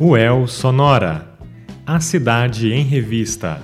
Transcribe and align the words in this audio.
UEL 0.00 0.46
Sonora. 0.46 1.26
A 1.84 1.98
cidade 1.98 2.72
em 2.72 2.84
revista. 2.84 3.60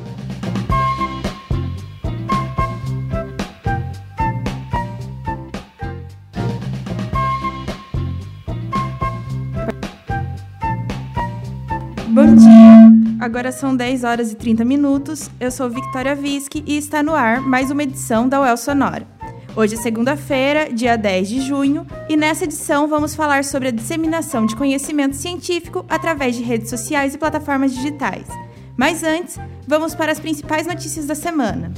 Bom 12.09 12.35
dia! 12.35 12.49
Agora 13.21 13.53
são 13.53 13.77
10 13.77 14.03
horas 14.03 14.33
e 14.33 14.35
30 14.35 14.65
minutos. 14.65 15.31
Eu 15.39 15.53
sou 15.53 15.71
Victoria 15.71 16.17
Visky 16.17 16.65
e 16.67 16.77
está 16.77 17.01
no 17.01 17.15
ar 17.15 17.41
mais 17.41 17.71
uma 17.71 17.85
edição 17.85 18.29
da 18.29 18.41
UEL 18.41 18.57
Sonora. 18.57 19.14
Hoje 19.57 19.77
é 19.77 19.79
segunda-feira, 19.79 20.69
dia 20.73 20.97
10 20.97 21.29
de 21.29 21.41
junho, 21.41 21.87
e 22.09 22.17
nessa 22.17 22.43
edição 22.43 22.89
vamos 22.89 23.15
falar 23.15 23.45
sobre 23.45 23.69
a 23.69 23.71
disseminação 23.71 24.47
de 24.47 24.57
conhecimento 24.57 25.15
científico 25.15 25.85
através 25.89 26.35
de 26.35 26.43
redes 26.43 26.69
sociais 26.69 27.15
e 27.15 27.19
plataformas 27.19 27.73
digitais. 27.73 28.27
Mas 28.77 29.05
antes, 29.05 29.39
vamos 29.65 29.95
para 29.95 30.11
as 30.11 30.19
principais 30.19 30.67
notícias 30.67 31.07
da 31.07 31.15
semana. 31.15 31.73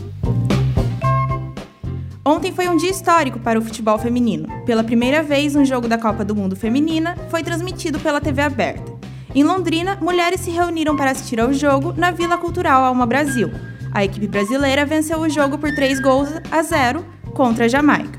Ontem 2.25 2.51
foi 2.51 2.67
um 2.67 2.79
dia 2.79 2.91
histórico 2.91 3.39
para 3.39 3.59
o 3.59 3.63
futebol 3.63 3.99
feminino. 3.99 4.49
Pela 4.65 4.83
primeira 4.83 5.23
vez, 5.23 5.55
um 5.55 5.65
jogo 5.65 5.87
da 5.87 5.99
Copa 5.99 6.25
do 6.25 6.35
Mundo 6.35 6.57
Feminina 6.57 7.15
foi 7.29 7.43
transmitido 7.43 8.01
pela 8.01 8.23
TV 8.23 8.41
aberta. 8.41 8.91
Em 9.35 9.45
Londrina, 9.45 9.99
mulheres 10.01 10.41
se 10.41 10.51
reuniram 10.51 10.97
para 10.97 11.11
assistir 11.11 11.39
ao 11.39 11.53
jogo 11.53 11.93
na 11.93 12.11
Vila 12.11 12.39
Cultural 12.39 12.83
Alma 12.85 13.05
Brasil. 13.05 13.51
A 13.93 14.03
equipe 14.03 14.27
brasileira 14.27 14.87
venceu 14.87 15.21
o 15.21 15.29
jogo 15.29 15.59
por 15.59 15.75
3 15.75 16.01
gols 16.01 16.31
a 16.51 16.63
0 16.63 17.16
contra 17.37 17.67
a 17.67 17.69
Jamaica. 17.69 18.19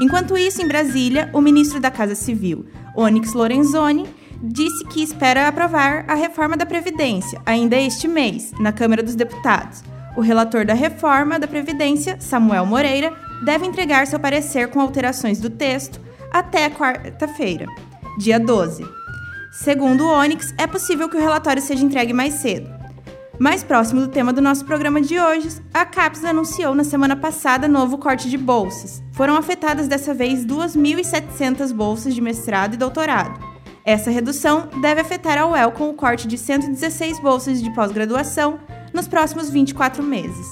Enquanto 0.00 0.38
isso, 0.38 0.62
em 0.62 0.68
Brasília, 0.68 1.28
o 1.32 1.40
ministro 1.40 1.80
da 1.80 1.90
Casa 1.90 2.14
Civil, 2.14 2.64
Onyx 2.96 3.32
Lorenzoni, 3.32 4.08
disse 4.40 4.84
que 4.86 5.02
espera 5.02 5.48
aprovar 5.48 6.04
a 6.08 6.14
reforma 6.14 6.56
da 6.56 6.64
Previdência 6.64 7.42
ainda 7.44 7.76
este 7.76 8.06
mês, 8.06 8.52
na 8.60 8.72
Câmara 8.72 9.02
dos 9.02 9.16
Deputados. 9.16 9.82
O 10.16 10.20
relator 10.20 10.64
da 10.64 10.74
reforma 10.74 11.38
da 11.38 11.48
Previdência, 11.48 12.16
Samuel 12.20 12.64
Moreira, 12.64 13.12
deve 13.44 13.66
entregar 13.66 14.06
seu 14.06 14.20
parecer 14.20 14.68
com 14.68 14.80
alterações 14.80 15.40
do 15.40 15.50
texto 15.50 16.00
até 16.32 16.70
quarta-feira, 16.70 17.66
dia 18.18 18.38
12. 18.38 18.86
Segundo 19.52 20.04
o 20.04 20.12
Onyx, 20.12 20.54
é 20.56 20.66
possível 20.66 21.08
que 21.08 21.16
o 21.16 21.20
relatório 21.20 21.60
seja 21.60 21.84
entregue 21.84 22.12
mais 22.12 22.34
cedo. 22.34 22.70
Mais 23.38 23.64
próximo 23.64 24.00
do 24.00 24.08
tema 24.08 24.32
do 24.32 24.42
nosso 24.42 24.64
programa 24.64 25.00
de 25.00 25.18
hoje, 25.18 25.48
a 25.72 25.84
CAPES 25.84 26.24
anunciou 26.24 26.74
na 26.74 26.84
semana 26.84 27.16
passada 27.16 27.66
novo 27.66 27.98
corte 27.98 28.28
de 28.28 28.36
bolsas. 28.36 29.02
Foram 29.12 29.36
afetadas 29.36 29.88
dessa 29.88 30.12
vez 30.12 30.44
2.700 30.44 31.72
bolsas 31.72 32.14
de 32.14 32.20
mestrado 32.20 32.74
e 32.74 32.76
doutorado. 32.76 33.40
Essa 33.84 34.10
redução 34.10 34.68
deve 34.80 35.00
afetar 35.00 35.38
a 35.38 35.46
UEL 35.46 35.72
com 35.72 35.88
o 35.88 35.94
corte 35.94 36.28
de 36.28 36.38
116 36.38 37.18
bolsas 37.18 37.60
de 37.60 37.74
pós-graduação 37.74 38.60
nos 38.92 39.08
próximos 39.08 39.50
24 39.50 40.02
meses. 40.02 40.46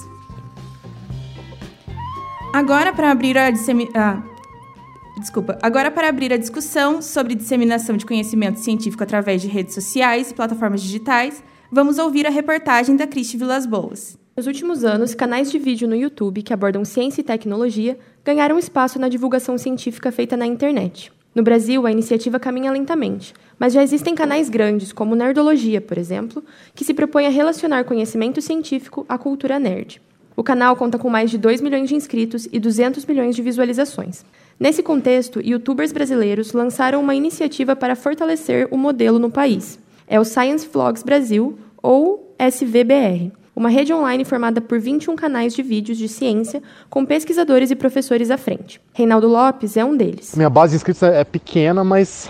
Agora, 2.51 2.91
para 2.91 3.11
abrir 3.11 3.37
a 3.37 3.47
ah, 3.47 4.23
Desculpa. 5.17 5.57
Agora, 5.61 5.91
para 5.91 6.09
abrir 6.09 6.33
a 6.33 6.37
discussão 6.37 7.01
sobre 7.01 7.35
disseminação 7.35 7.95
de 7.95 8.05
conhecimento 8.05 8.59
científico 8.59 9.03
através 9.03 9.41
de 9.41 9.47
redes 9.47 9.75
sociais 9.75 10.31
e 10.31 10.33
plataformas 10.33 10.81
digitais, 10.81 11.43
vamos 11.71 11.97
ouvir 11.97 12.27
a 12.27 12.29
reportagem 12.29 12.97
da 12.97 13.07
Cristi 13.07 13.37
Vilas 13.37 13.65
Boas. 13.65 14.17
Nos 14.35 14.45
últimos 14.45 14.83
anos, 14.83 15.15
canais 15.15 15.49
de 15.49 15.57
vídeo 15.57 15.87
no 15.87 15.95
YouTube 15.95 16.41
que 16.41 16.53
abordam 16.53 16.83
ciência 16.83 17.21
e 17.21 17.23
tecnologia 17.23 17.97
ganharam 18.25 18.59
espaço 18.59 18.99
na 18.99 19.07
divulgação 19.07 19.57
científica 19.57 20.11
feita 20.11 20.35
na 20.35 20.45
internet. 20.45 21.13
No 21.33 21.41
Brasil, 21.41 21.87
a 21.87 21.91
iniciativa 21.91 22.37
caminha 22.37 22.73
lentamente, 22.73 23.33
mas 23.57 23.71
já 23.71 23.81
existem 23.81 24.13
canais 24.13 24.49
grandes, 24.49 24.91
como 24.91 25.15
Nerdologia, 25.15 25.79
por 25.79 25.97
exemplo, 25.97 26.43
que 26.75 26.83
se 26.83 26.93
propõe 26.93 27.25
a 27.25 27.29
relacionar 27.29 27.85
conhecimento 27.85 28.41
científico 28.41 29.05
à 29.07 29.17
cultura 29.17 29.57
nerd. 29.57 30.01
O 30.35 30.43
canal 30.43 30.75
conta 30.75 30.99
com 30.99 31.09
mais 31.09 31.31
de 31.31 31.37
2 31.37 31.61
milhões 31.61 31.87
de 31.87 31.95
inscritos 31.95 32.49
e 32.51 32.59
200 32.59 33.05
milhões 33.05 33.33
de 33.33 33.41
visualizações. 33.41 34.25
Nesse 34.59 34.83
contexto, 34.83 35.39
youtubers 35.39 35.93
brasileiros 35.93 36.51
lançaram 36.51 36.99
uma 36.99 37.15
iniciativa 37.15 37.77
para 37.77 37.95
fortalecer 37.95 38.67
o 38.71 38.77
modelo 38.77 39.17
no 39.17 39.31
país 39.31 39.79
é 40.11 40.19
o 40.19 40.25
Science 40.25 40.67
Vlogs 40.67 41.03
Brasil, 41.03 41.57
ou 41.81 42.35
SVBR, 42.37 43.31
uma 43.55 43.69
rede 43.69 43.93
online 43.93 44.25
formada 44.25 44.59
por 44.59 44.77
21 44.77 45.15
canais 45.15 45.53
de 45.55 45.63
vídeos 45.63 45.97
de 45.97 46.09
ciência 46.09 46.61
com 46.89 47.05
pesquisadores 47.05 47.71
e 47.71 47.75
professores 47.77 48.29
à 48.29 48.37
frente. 48.37 48.81
Reinaldo 48.93 49.29
Lopes 49.29 49.77
é 49.77 49.85
um 49.85 49.95
deles. 49.95 50.35
Minha 50.35 50.49
base 50.49 50.71
de 50.71 50.75
inscritos 50.75 51.01
é 51.03 51.23
pequena, 51.23 51.81
mas 51.85 52.29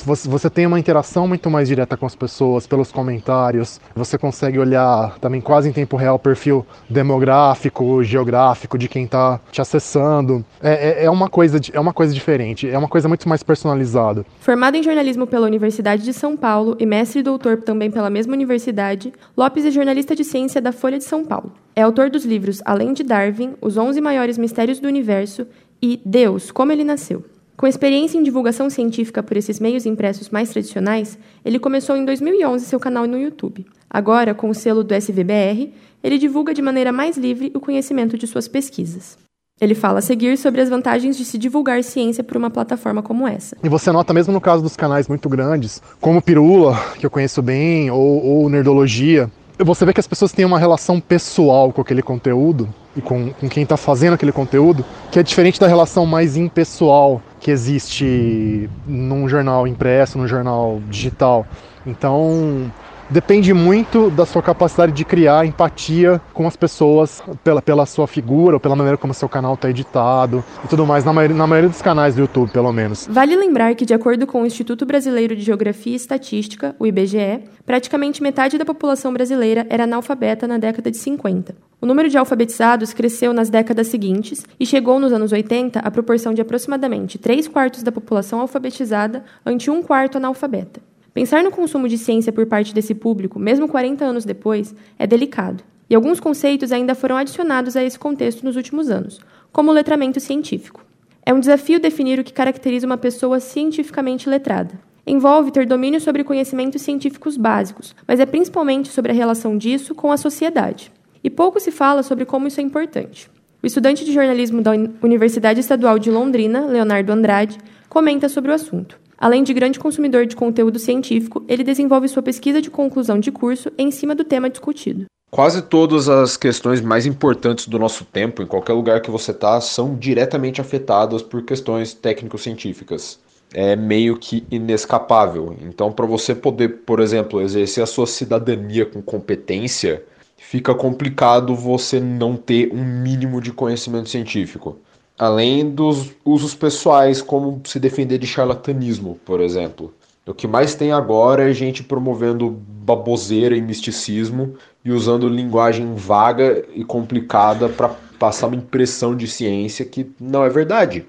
você 0.00 0.48
tem 0.48 0.66
uma 0.66 0.78
interação 0.78 1.28
muito 1.28 1.50
mais 1.50 1.68
direta 1.68 1.96
com 1.96 2.06
as 2.06 2.14
pessoas, 2.14 2.66
pelos 2.66 2.90
comentários. 2.90 3.80
Você 3.94 4.16
consegue 4.16 4.58
olhar 4.58 5.18
também 5.18 5.40
quase 5.40 5.68
em 5.68 5.72
tempo 5.72 5.96
real 5.96 6.16
o 6.16 6.18
perfil 6.18 6.64
demográfico, 6.88 8.02
geográfico 8.02 8.78
de 8.78 8.88
quem 8.88 9.04
está 9.04 9.40
te 9.50 9.60
acessando. 9.60 10.44
É, 10.62 11.02
é, 11.02 11.04
é, 11.04 11.10
uma 11.10 11.28
coisa, 11.28 11.60
é 11.72 11.80
uma 11.80 11.92
coisa 11.92 12.14
diferente, 12.14 12.68
é 12.68 12.78
uma 12.78 12.88
coisa 12.88 13.08
muito 13.08 13.28
mais 13.28 13.42
personalizada. 13.42 14.24
Formado 14.40 14.76
em 14.76 14.82
jornalismo 14.82 15.26
pela 15.26 15.46
Universidade 15.46 16.02
de 16.02 16.12
São 16.12 16.36
Paulo 16.36 16.76
e 16.78 16.86
mestre 16.86 17.20
e 17.20 17.22
doutor 17.22 17.58
também 17.58 17.90
pela 17.90 18.10
mesma 18.10 18.32
universidade, 18.32 19.12
Lopes 19.36 19.64
é 19.64 19.70
jornalista 19.70 20.14
de 20.16 20.24
ciência 20.24 20.60
da 20.60 20.72
Folha 20.72 20.98
de 20.98 21.04
São 21.04 21.24
Paulo. 21.24 21.52
É 21.74 21.82
autor 21.82 22.10
dos 22.10 22.24
livros 22.24 22.60
Além 22.64 22.92
de 22.92 23.02
Darwin, 23.02 23.54
Os 23.60 23.76
11 23.76 24.00
Maiores 24.00 24.38
Mistérios 24.38 24.78
do 24.78 24.88
Universo 24.88 25.46
e 25.80 26.00
Deus, 26.04 26.50
Como 26.50 26.70
Ele 26.70 26.84
Nasceu. 26.84 27.24
Com 27.56 27.66
experiência 27.66 28.18
em 28.18 28.22
divulgação 28.22 28.68
científica 28.70 29.22
por 29.22 29.36
esses 29.36 29.60
meios 29.60 29.86
impressos 29.86 30.30
mais 30.30 30.50
tradicionais, 30.50 31.18
ele 31.44 31.58
começou 31.58 31.96
em 31.96 32.04
2011 32.04 32.64
seu 32.64 32.80
canal 32.80 33.06
no 33.06 33.18
YouTube. 33.18 33.66
Agora, 33.88 34.34
com 34.34 34.48
o 34.48 34.54
selo 34.54 34.82
do 34.82 34.94
SVBR, 34.94 35.72
ele 36.02 36.18
divulga 36.18 36.54
de 36.54 36.62
maneira 36.62 36.90
mais 36.90 37.16
livre 37.16 37.52
o 37.54 37.60
conhecimento 37.60 38.16
de 38.16 38.26
suas 38.26 38.48
pesquisas. 38.48 39.18
Ele 39.60 39.74
fala 39.74 40.00
a 40.00 40.02
seguir 40.02 40.36
sobre 40.38 40.60
as 40.60 40.68
vantagens 40.68 41.16
de 41.16 41.24
se 41.24 41.38
divulgar 41.38 41.84
ciência 41.84 42.24
por 42.24 42.36
uma 42.36 42.50
plataforma 42.50 43.02
como 43.02 43.28
essa. 43.28 43.56
E 43.62 43.68
você 43.68 43.92
nota 43.92 44.12
mesmo 44.12 44.32
no 44.32 44.40
caso 44.40 44.62
dos 44.62 44.74
canais 44.74 45.06
muito 45.06 45.28
grandes, 45.28 45.80
como 46.00 46.22
Pirula, 46.22 46.76
que 46.98 47.06
eu 47.06 47.10
conheço 47.10 47.40
bem, 47.40 47.88
ou, 47.90 48.24
ou 48.24 48.48
Nerdologia, 48.48 49.30
você 49.58 49.84
vê 49.84 49.92
que 49.92 50.00
as 50.00 50.06
pessoas 50.08 50.32
têm 50.32 50.44
uma 50.44 50.58
relação 50.58 50.98
pessoal 50.98 51.72
com 51.72 51.80
aquele 51.80 52.02
conteúdo 52.02 52.68
e 52.96 53.00
com, 53.00 53.32
com 53.32 53.48
quem 53.48 53.62
está 53.62 53.76
fazendo 53.76 54.14
aquele 54.14 54.32
conteúdo, 54.32 54.84
que 55.12 55.18
é 55.18 55.22
diferente 55.22 55.60
da 55.60 55.68
relação 55.68 56.04
mais 56.04 56.36
impessoal 56.36 57.22
que 57.42 57.50
existe 57.50 58.70
num 58.86 59.28
jornal 59.28 59.66
impresso, 59.66 60.16
num 60.16 60.28
jornal 60.28 60.80
digital. 60.86 61.44
Então, 61.84 62.72
depende 63.12 63.52
muito 63.52 64.10
da 64.10 64.24
sua 64.24 64.42
capacidade 64.42 64.92
de 64.92 65.04
criar 65.04 65.46
empatia 65.46 66.20
com 66.32 66.46
as 66.46 66.56
pessoas 66.56 67.22
pela, 67.44 67.60
pela 67.60 67.84
sua 67.84 68.06
figura 68.06 68.56
ou 68.56 68.60
pela 68.60 68.74
maneira 68.74 68.96
como 68.96 69.12
seu 69.12 69.28
canal 69.28 69.54
está 69.54 69.68
editado 69.68 70.42
e 70.64 70.68
tudo 70.68 70.86
mais, 70.86 71.04
na 71.04 71.12
maioria, 71.12 71.36
na 71.36 71.46
maioria 71.46 71.68
dos 71.68 71.82
canais 71.82 72.14
do 72.14 72.22
YouTube, 72.22 72.50
pelo 72.50 72.72
menos. 72.72 73.06
Vale 73.10 73.36
lembrar 73.36 73.74
que, 73.74 73.84
de 73.84 73.92
acordo 73.92 74.26
com 74.26 74.42
o 74.42 74.46
Instituto 74.46 74.86
Brasileiro 74.86 75.36
de 75.36 75.42
Geografia 75.42 75.92
e 75.92 75.96
Estatística, 75.96 76.74
o 76.78 76.86
IBGE, 76.86 77.44
praticamente 77.66 78.22
metade 78.22 78.56
da 78.56 78.64
população 78.64 79.12
brasileira 79.12 79.66
era 79.68 79.84
analfabeta 79.84 80.48
na 80.48 80.56
década 80.56 80.90
de 80.90 80.96
50. 80.96 81.54
O 81.80 81.86
número 81.86 82.08
de 82.08 82.16
alfabetizados 82.16 82.94
cresceu 82.94 83.34
nas 83.34 83.50
décadas 83.50 83.88
seguintes 83.88 84.46
e 84.58 84.64
chegou 84.64 84.98
nos 84.98 85.12
anos 85.12 85.32
80 85.32 85.80
à 85.80 85.90
proporção 85.90 86.32
de 86.32 86.40
aproximadamente 86.40 87.18
3 87.18 87.48
quartos 87.48 87.82
da 87.82 87.92
população 87.92 88.40
alfabetizada 88.40 89.24
ante 89.44 89.70
um 89.70 89.82
quarto 89.82 90.16
analfabeta. 90.16 90.80
Pensar 91.14 91.42
no 91.42 91.50
consumo 91.50 91.88
de 91.88 91.98
ciência 91.98 92.32
por 92.32 92.46
parte 92.46 92.72
desse 92.72 92.94
público, 92.94 93.38
mesmo 93.38 93.68
40 93.68 94.04
anos 94.04 94.24
depois, 94.24 94.74
é 94.98 95.06
delicado. 95.06 95.62
E 95.90 95.94
alguns 95.94 96.18
conceitos 96.18 96.72
ainda 96.72 96.94
foram 96.94 97.16
adicionados 97.16 97.76
a 97.76 97.84
esse 97.84 97.98
contexto 97.98 98.44
nos 98.44 98.56
últimos 98.56 98.90
anos, 98.90 99.20
como 99.52 99.70
o 99.70 99.74
letramento 99.74 100.18
científico. 100.18 100.82
É 101.24 101.34
um 101.34 101.38
desafio 101.38 101.78
definir 101.78 102.18
o 102.18 102.24
que 102.24 102.32
caracteriza 102.32 102.86
uma 102.86 102.96
pessoa 102.96 103.40
cientificamente 103.40 104.28
letrada. 104.28 104.80
Envolve 105.06 105.50
ter 105.50 105.66
domínio 105.66 106.00
sobre 106.00 106.24
conhecimentos 106.24 106.80
científicos 106.80 107.36
básicos, 107.36 107.94
mas 108.08 108.18
é 108.18 108.24
principalmente 108.24 108.88
sobre 108.88 109.12
a 109.12 109.14
relação 109.14 109.58
disso 109.58 109.94
com 109.94 110.10
a 110.10 110.16
sociedade. 110.16 110.90
E 111.22 111.28
pouco 111.28 111.60
se 111.60 111.70
fala 111.70 112.02
sobre 112.02 112.24
como 112.24 112.48
isso 112.48 112.60
é 112.60 112.64
importante. 112.64 113.30
O 113.62 113.66
estudante 113.66 114.04
de 114.04 114.12
jornalismo 114.12 114.62
da 114.62 114.72
Universidade 115.02 115.60
Estadual 115.60 115.98
de 115.98 116.10
Londrina, 116.10 116.66
Leonardo 116.66 117.12
Andrade, 117.12 117.58
comenta 117.88 118.28
sobre 118.28 118.50
o 118.50 118.54
assunto. 118.54 118.98
Além 119.22 119.44
de 119.44 119.54
grande 119.54 119.78
consumidor 119.78 120.26
de 120.26 120.34
conteúdo 120.34 120.80
científico, 120.80 121.44
ele 121.46 121.62
desenvolve 121.62 122.08
sua 122.08 122.24
pesquisa 122.24 122.60
de 122.60 122.68
conclusão 122.68 123.20
de 123.20 123.30
curso 123.30 123.70
em 123.78 123.88
cima 123.88 124.16
do 124.16 124.24
tema 124.24 124.50
discutido. 124.50 125.04
Quase 125.30 125.62
todas 125.62 126.08
as 126.08 126.36
questões 126.36 126.80
mais 126.80 127.06
importantes 127.06 127.68
do 127.68 127.78
nosso 127.78 128.04
tempo, 128.04 128.42
em 128.42 128.46
qualquer 128.46 128.72
lugar 128.72 129.00
que 129.00 129.12
você 129.12 129.30
está, 129.30 129.60
são 129.60 129.94
diretamente 129.94 130.60
afetadas 130.60 131.22
por 131.22 131.44
questões 131.44 131.94
técnico-científicas. 131.94 133.20
É 133.54 133.76
meio 133.76 134.18
que 134.18 134.44
inescapável. 134.50 135.54
Então, 135.62 135.92
para 135.92 136.04
você 136.04 136.34
poder, 136.34 136.80
por 136.84 136.98
exemplo, 136.98 137.40
exercer 137.40 137.84
a 137.84 137.86
sua 137.86 138.08
cidadania 138.08 138.84
com 138.84 139.00
competência, 139.00 140.02
fica 140.36 140.74
complicado 140.74 141.54
você 141.54 142.00
não 142.00 142.36
ter 142.36 142.72
um 142.74 142.84
mínimo 142.84 143.40
de 143.40 143.52
conhecimento 143.52 144.08
científico 144.08 144.78
além 145.18 145.70
dos 145.70 146.10
usos 146.24 146.54
pessoais, 146.54 147.22
como 147.22 147.60
se 147.64 147.78
defender 147.78 148.18
de 148.18 148.26
charlatanismo, 148.26 149.18
por 149.24 149.40
exemplo. 149.40 149.92
O 150.26 150.32
que 150.32 150.46
mais 150.46 150.74
tem 150.74 150.92
agora 150.92 151.50
é 151.50 151.52
gente 151.52 151.82
promovendo 151.82 152.48
baboseira 152.48 153.56
e 153.56 153.60
misticismo 153.60 154.54
e 154.84 154.92
usando 154.92 155.28
linguagem 155.28 155.94
vaga 155.94 156.64
e 156.74 156.84
complicada 156.84 157.68
para 157.68 157.88
passar 158.18 158.46
uma 158.46 158.56
impressão 158.56 159.16
de 159.16 159.26
ciência 159.26 159.84
que 159.84 160.10
não 160.20 160.44
é 160.44 160.48
verdade. 160.48 161.04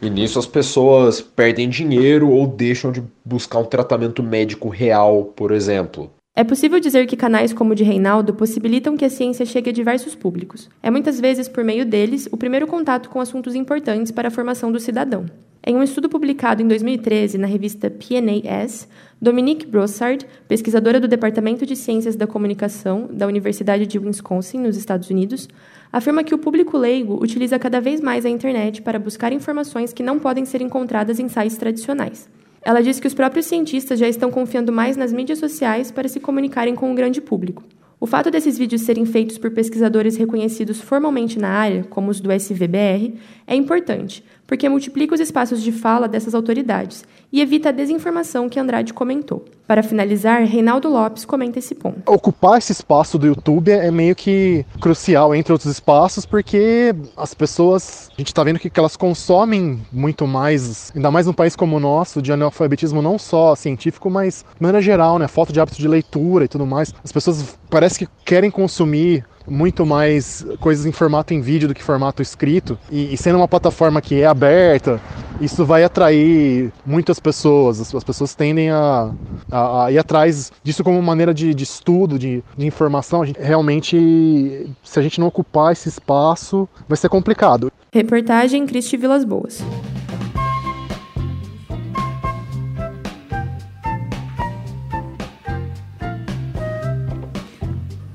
E 0.00 0.08
nisso 0.08 0.38
as 0.38 0.46
pessoas 0.46 1.20
perdem 1.20 1.68
dinheiro 1.68 2.30
ou 2.30 2.46
deixam 2.46 2.90
de 2.90 3.02
buscar 3.24 3.58
um 3.58 3.64
tratamento 3.64 4.22
médico 4.22 4.68
real, 4.68 5.24
por 5.24 5.50
exemplo. 5.50 6.10
É 6.38 6.44
possível 6.44 6.78
dizer 6.78 7.04
que 7.08 7.16
canais 7.16 7.52
como 7.52 7.72
o 7.72 7.74
de 7.74 7.82
Reinaldo 7.82 8.32
possibilitam 8.32 8.96
que 8.96 9.04
a 9.04 9.10
ciência 9.10 9.44
chegue 9.44 9.70
a 9.70 9.72
diversos 9.72 10.14
públicos. 10.14 10.70
É 10.80 10.88
muitas 10.88 11.18
vezes 11.18 11.48
por 11.48 11.64
meio 11.64 11.84
deles 11.84 12.28
o 12.30 12.36
primeiro 12.36 12.64
contato 12.64 13.10
com 13.10 13.20
assuntos 13.20 13.56
importantes 13.56 14.12
para 14.12 14.28
a 14.28 14.30
formação 14.30 14.70
do 14.70 14.78
cidadão. 14.78 15.26
Em 15.66 15.74
um 15.74 15.82
estudo 15.82 16.08
publicado 16.08 16.62
em 16.62 16.68
2013 16.68 17.38
na 17.38 17.48
revista 17.48 17.90
PNAS, 17.90 18.86
Dominique 19.20 19.66
Brossard, 19.66 20.24
pesquisadora 20.46 21.00
do 21.00 21.08
Departamento 21.08 21.66
de 21.66 21.74
Ciências 21.74 22.14
da 22.14 22.24
Comunicação 22.24 23.08
da 23.10 23.26
Universidade 23.26 23.84
de 23.84 23.98
Wisconsin, 23.98 24.58
nos 24.58 24.76
Estados 24.76 25.10
Unidos, 25.10 25.48
afirma 25.92 26.22
que 26.22 26.36
o 26.36 26.38
público 26.38 26.78
leigo 26.78 27.20
utiliza 27.20 27.58
cada 27.58 27.80
vez 27.80 28.00
mais 28.00 28.24
a 28.24 28.30
internet 28.30 28.80
para 28.80 29.00
buscar 29.00 29.32
informações 29.32 29.92
que 29.92 30.04
não 30.04 30.20
podem 30.20 30.44
ser 30.44 30.62
encontradas 30.62 31.18
em 31.18 31.28
sites 31.28 31.58
tradicionais. 31.58 32.28
Ela 32.62 32.82
diz 32.82 33.00
que 33.00 33.06
os 33.06 33.14
próprios 33.14 33.46
cientistas 33.46 33.98
já 33.98 34.08
estão 34.08 34.30
confiando 34.30 34.72
mais 34.72 34.96
nas 34.96 35.12
mídias 35.12 35.38
sociais 35.38 35.90
para 35.90 36.08
se 36.08 36.20
comunicarem 36.20 36.74
com 36.74 36.90
o 36.90 36.94
grande 36.94 37.20
público. 37.20 37.62
O 38.00 38.06
fato 38.06 38.30
desses 38.30 38.56
vídeos 38.56 38.82
serem 38.82 39.04
feitos 39.04 39.38
por 39.38 39.50
pesquisadores 39.50 40.16
reconhecidos 40.16 40.80
formalmente 40.80 41.38
na 41.38 41.48
área, 41.48 41.82
como 41.84 42.10
os 42.10 42.20
do 42.20 42.30
SVBR, 42.30 43.14
é 43.44 43.56
importante, 43.56 44.24
porque 44.48 44.66
multiplica 44.66 45.14
os 45.14 45.20
espaços 45.20 45.62
de 45.62 45.70
fala 45.70 46.08
dessas 46.08 46.34
autoridades 46.34 47.04
e 47.30 47.42
evita 47.42 47.68
a 47.68 47.72
desinformação 47.72 48.48
que 48.48 48.58
Andrade 48.58 48.94
comentou. 48.94 49.44
Para 49.66 49.82
finalizar, 49.82 50.42
Reinaldo 50.44 50.88
Lopes 50.88 51.26
comenta 51.26 51.58
esse 51.58 51.74
ponto. 51.74 52.10
Ocupar 52.10 52.56
esse 52.56 52.72
espaço 52.72 53.18
do 53.18 53.26
YouTube 53.26 53.70
é 53.70 53.90
meio 53.90 54.16
que 54.16 54.64
crucial 54.80 55.34
entre 55.34 55.52
outros 55.52 55.70
espaços, 55.70 56.24
porque 56.24 56.94
as 57.14 57.34
pessoas, 57.34 58.08
a 58.16 58.20
gente 58.22 58.28
está 58.28 58.42
vendo 58.42 58.58
que 58.58 58.70
elas 58.74 58.96
consomem 58.96 59.78
muito 59.92 60.26
mais, 60.26 60.90
ainda 60.96 61.10
mais 61.10 61.26
num 61.26 61.34
país 61.34 61.54
como 61.54 61.76
o 61.76 61.80
nosso, 61.80 62.22
de 62.22 62.32
analfabetismo 62.32 63.02
não 63.02 63.18
só 63.18 63.54
científico, 63.54 64.08
mas 64.08 64.46
de 64.56 64.62
maneira 64.62 64.80
geral, 64.80 65.18
né? 65.18 65.28
Falta 65.28 65.52
de 65.52 65.60
hábito 65.60 65.76
de 65.76 65.86
leitura 65.86 66.46
e 66.46 66.48
tudo 66.48 66.64
mais. 66.64 66.94
As 67.04 67.12
pessoas 67.12 67.58
parece 67.68 67.98
que 67.98 68.08
querem 68.24 68.50
consumir 68.50 69.22
muito 69.48 69.84
mais 69.86 70.46
coisas 70.60 70.86
em 70.86 70.92
formato 70.92 71.32
em 71.34 71.40
vídeo 71.40 71.68
do 71.68 71.74
que 71.74 71.82
formato 71.82 72.22
escrito. 72.22 72.78
E, 72.90 73.12
e, 73.12 73.16
sendo 73.16 73.36
uma 73.36 73.48
plataforma 73.48 74.00
que 74.00 74.20
é 74.20 74.26
aberta, 74.26 75.00
isso 75.40 75.64
vai 75.64 75.84
atrair 75.84 76.72
muitas 76.84 77.18
pessoas. 77.18 77.80
As, 77.80 77.94
as 77.94 78.04
pessoas 78.04 78.34
tendem 78.34 78.70
a, 78.70 79.10
a, 79.50 79.84
a, 79.84 79.92
ir 79.92 79.98
atrás 79.98 80.52
disso 80.62 80.84
como 80.84 81.00
maneira 81.02 81.32
de, 81.32 81.54
de 81.54 81.64
estudo, 81.64 82.18
de, 82.18 82.42
de 82.56 82.66
informação. 82.66 83.24
Gente, 83.24 83.40
realmente, 83.40 84.70
se 84.82 84.98
a 84.98 85.02
gente 85.02 85.20
não 85.20 85.26
ocupar 85.26 85.72
esse 85.72 85.88
espaço, 85.88 86.68
vai 86.88 86.96
ser 86.96 87.08
complicado. 87.08 87.72
Reportagem 87.92 88.66
Cristi 88.66 88.96
Vilas 88.96 89.24
Boas. 89.24 89.62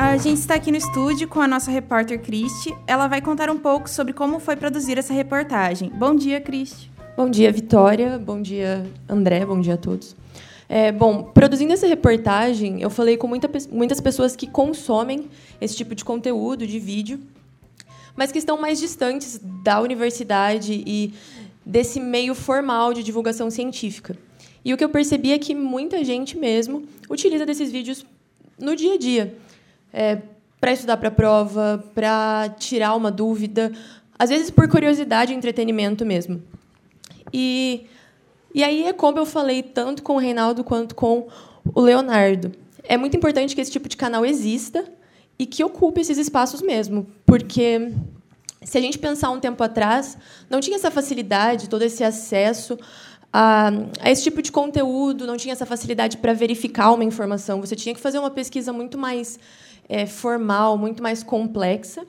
A 0.03 0.17
gente 0.17 0.39
está 0.39 0.55
aqui 0.55 0.69
no 0.69 0.77
estúdio 0.77 1.29
com 1.29 1.39
a 1.39 1.47
nossa 1.47 1.71
repórter 1.71 2.21
Cristi. 2.21 2.75
Ela 2.85 3.07
vai 3.07 3.21
contar 3.21 3.49
um 3.49 3.57
pouco 3.57 3.89
sobre 3.89 4.11
como 4.11 4.37
foi 4.37 4.57
produzir 4.57 4.97
essa 4.97 5.13
reportagem. 5.13 5.89
Bom 5.89 6.13
dia, 6.13 6.41
Cristi. 6.41 6.91
Bom 7.15 7.29
dia, 7.29 7.49
Vitória. 7.53 8.19
Bom 8.19 8.41
dia, 8.41 8.85
André. 9.07 9.45
Bom 9.45 9.61
dia 9.61 9.75
a 9.75 9.77
todos. 9.77 10.13
É, 10.67 10.91
bom, 10.91 11.23
produzindo 11.23 11.71
essa 11.71 11.87
reportagem, 11.87 12.81
eu 12.81 12.89
falei 12.89 13.15
com 13.15 13.27
muita, 13.27 13.49
muitas 13.71 14.01
pessoas 14.01 14.35
que 14.35 14.45
consomem 14.45 15.29
esse 15.61 15.73
tipo 15.73 15.95
de 15.95 16.03
conteúdo, 16.03 16.67
de 16.67 16.79
vídeo, 16.79 17.21
mas 18.13 18.29
que 18.29 18.37
estão 18.37 18.59
mais 18.59 18.79
distantes 18.79 19.39
da 19.63 19.79
universidade 19.79 20.83
e 20.85 21.13
desse 21.65 22.01
meio 22.01 22.35
formal 22.35 22.93
de 22.93 23.03
divulgação 23.03 23.49
científica. 23.49 24.17
E 24.65 24.73
o 24.73 24.77
que 24.77 24.83
eu 24.83 24.89
percebi 24.89 25.31
é 25.31 25.39
que 25.39 25.55
muita 25.55 26.03
gente 26.03 26.37
mesmo 26.37 26.83
utiliza 27.09 27.45
desses 27.45 27.71
vídeos 27.71 28.05
no 28.59 28.75
dia 28.75 28.95
a 28.95 28.97
dia 28.97 29.42
é, 29.93 30.17
para 30.59 30.73
estudar 30.73 30.97
para 30.97 31.09
a 31.09 31.11
prova, 31.11 31.83
para 31.93 32.49
tirar 32.57 32.95
uma 32.95 33.11
dúvida, 33.11 33.71
às 34.17 34.29
vezes 34.29 34.49
por 34.49 34.67
curiosidade 34.67 35.31
e 35.31 35.35
entretenimento 35.35 36.05
mesmo. 36.05 36.41
E, 37.31 37.85
e 38.53 38.63
aí 38.63 38.83
é 38.83 38.93
como 38.93 39.19
eu 39.19 39.25
falei 39.25 39.61
tanto 39.61 40.01
com 40.01 40.15
o 40.15 40.19
Reinaldo 40.19 40.63
quanto 40.63 40.95
com 40.95 41.27
o 41.73 41.81
Leonardo. 41.81 42.51
É 42.83 42.97
muito 42.97 43.15
importante 43.15 43.55
que 43.55 43.61
esse 43.61 43.71
tipo 43.71 43.87
de 43.87 43.95
canal 43.95 44.25
exista 44.25 44.83
e 45.37 45.45
que 45.45 45.63
ocupe 45.63 46.01
esses 46.01 46.17
espaços 46.17 46.61
mesmo, 46.61 47.07
porque 47.25 47.91
se 48.63 48.77
a 48.77 48.81
gente 48.81 48.97
pensar 48.97 49.29
um 49.31 49.39
tempo 49.39 49.61
atrás, 49.63 50.17
não 50.49 50.59
tinha 50.59 50.77
essa 50.77 50.89
facilidade, 50.89 51.69
todo 51.69 51.81
esse 51.81 52.03
acesso 52.03 52.77
a, 53.33 53.71
a, 53.99 54.11
esse 54.11 54.23
tipo 54.23 54.41
de 54.43 54.51
conteúdo, 54.51 55.25
não 55.25 55.35
tinha 55.35 55.53
essa 55.53 55.65
facilidade 55.65 56.17
para 56.17 56.33
verificar 56.33 56.91
uma 56.91 57.03
informação. 57.03 57.59
Você 57.61 57.75
tinha 57.75 57.95
que 57.95 57.99
fazer 57.99 58.19
uma 58.19 58.29
pesquisa 58.29 58.71
muito 58.71 58.95
mais 58.95 59.39
é, 59.87 60.05
formal, 60.05 60.77
muito 60.77 61.01
mais 61.01 61.23
complexa. 61.23 62.05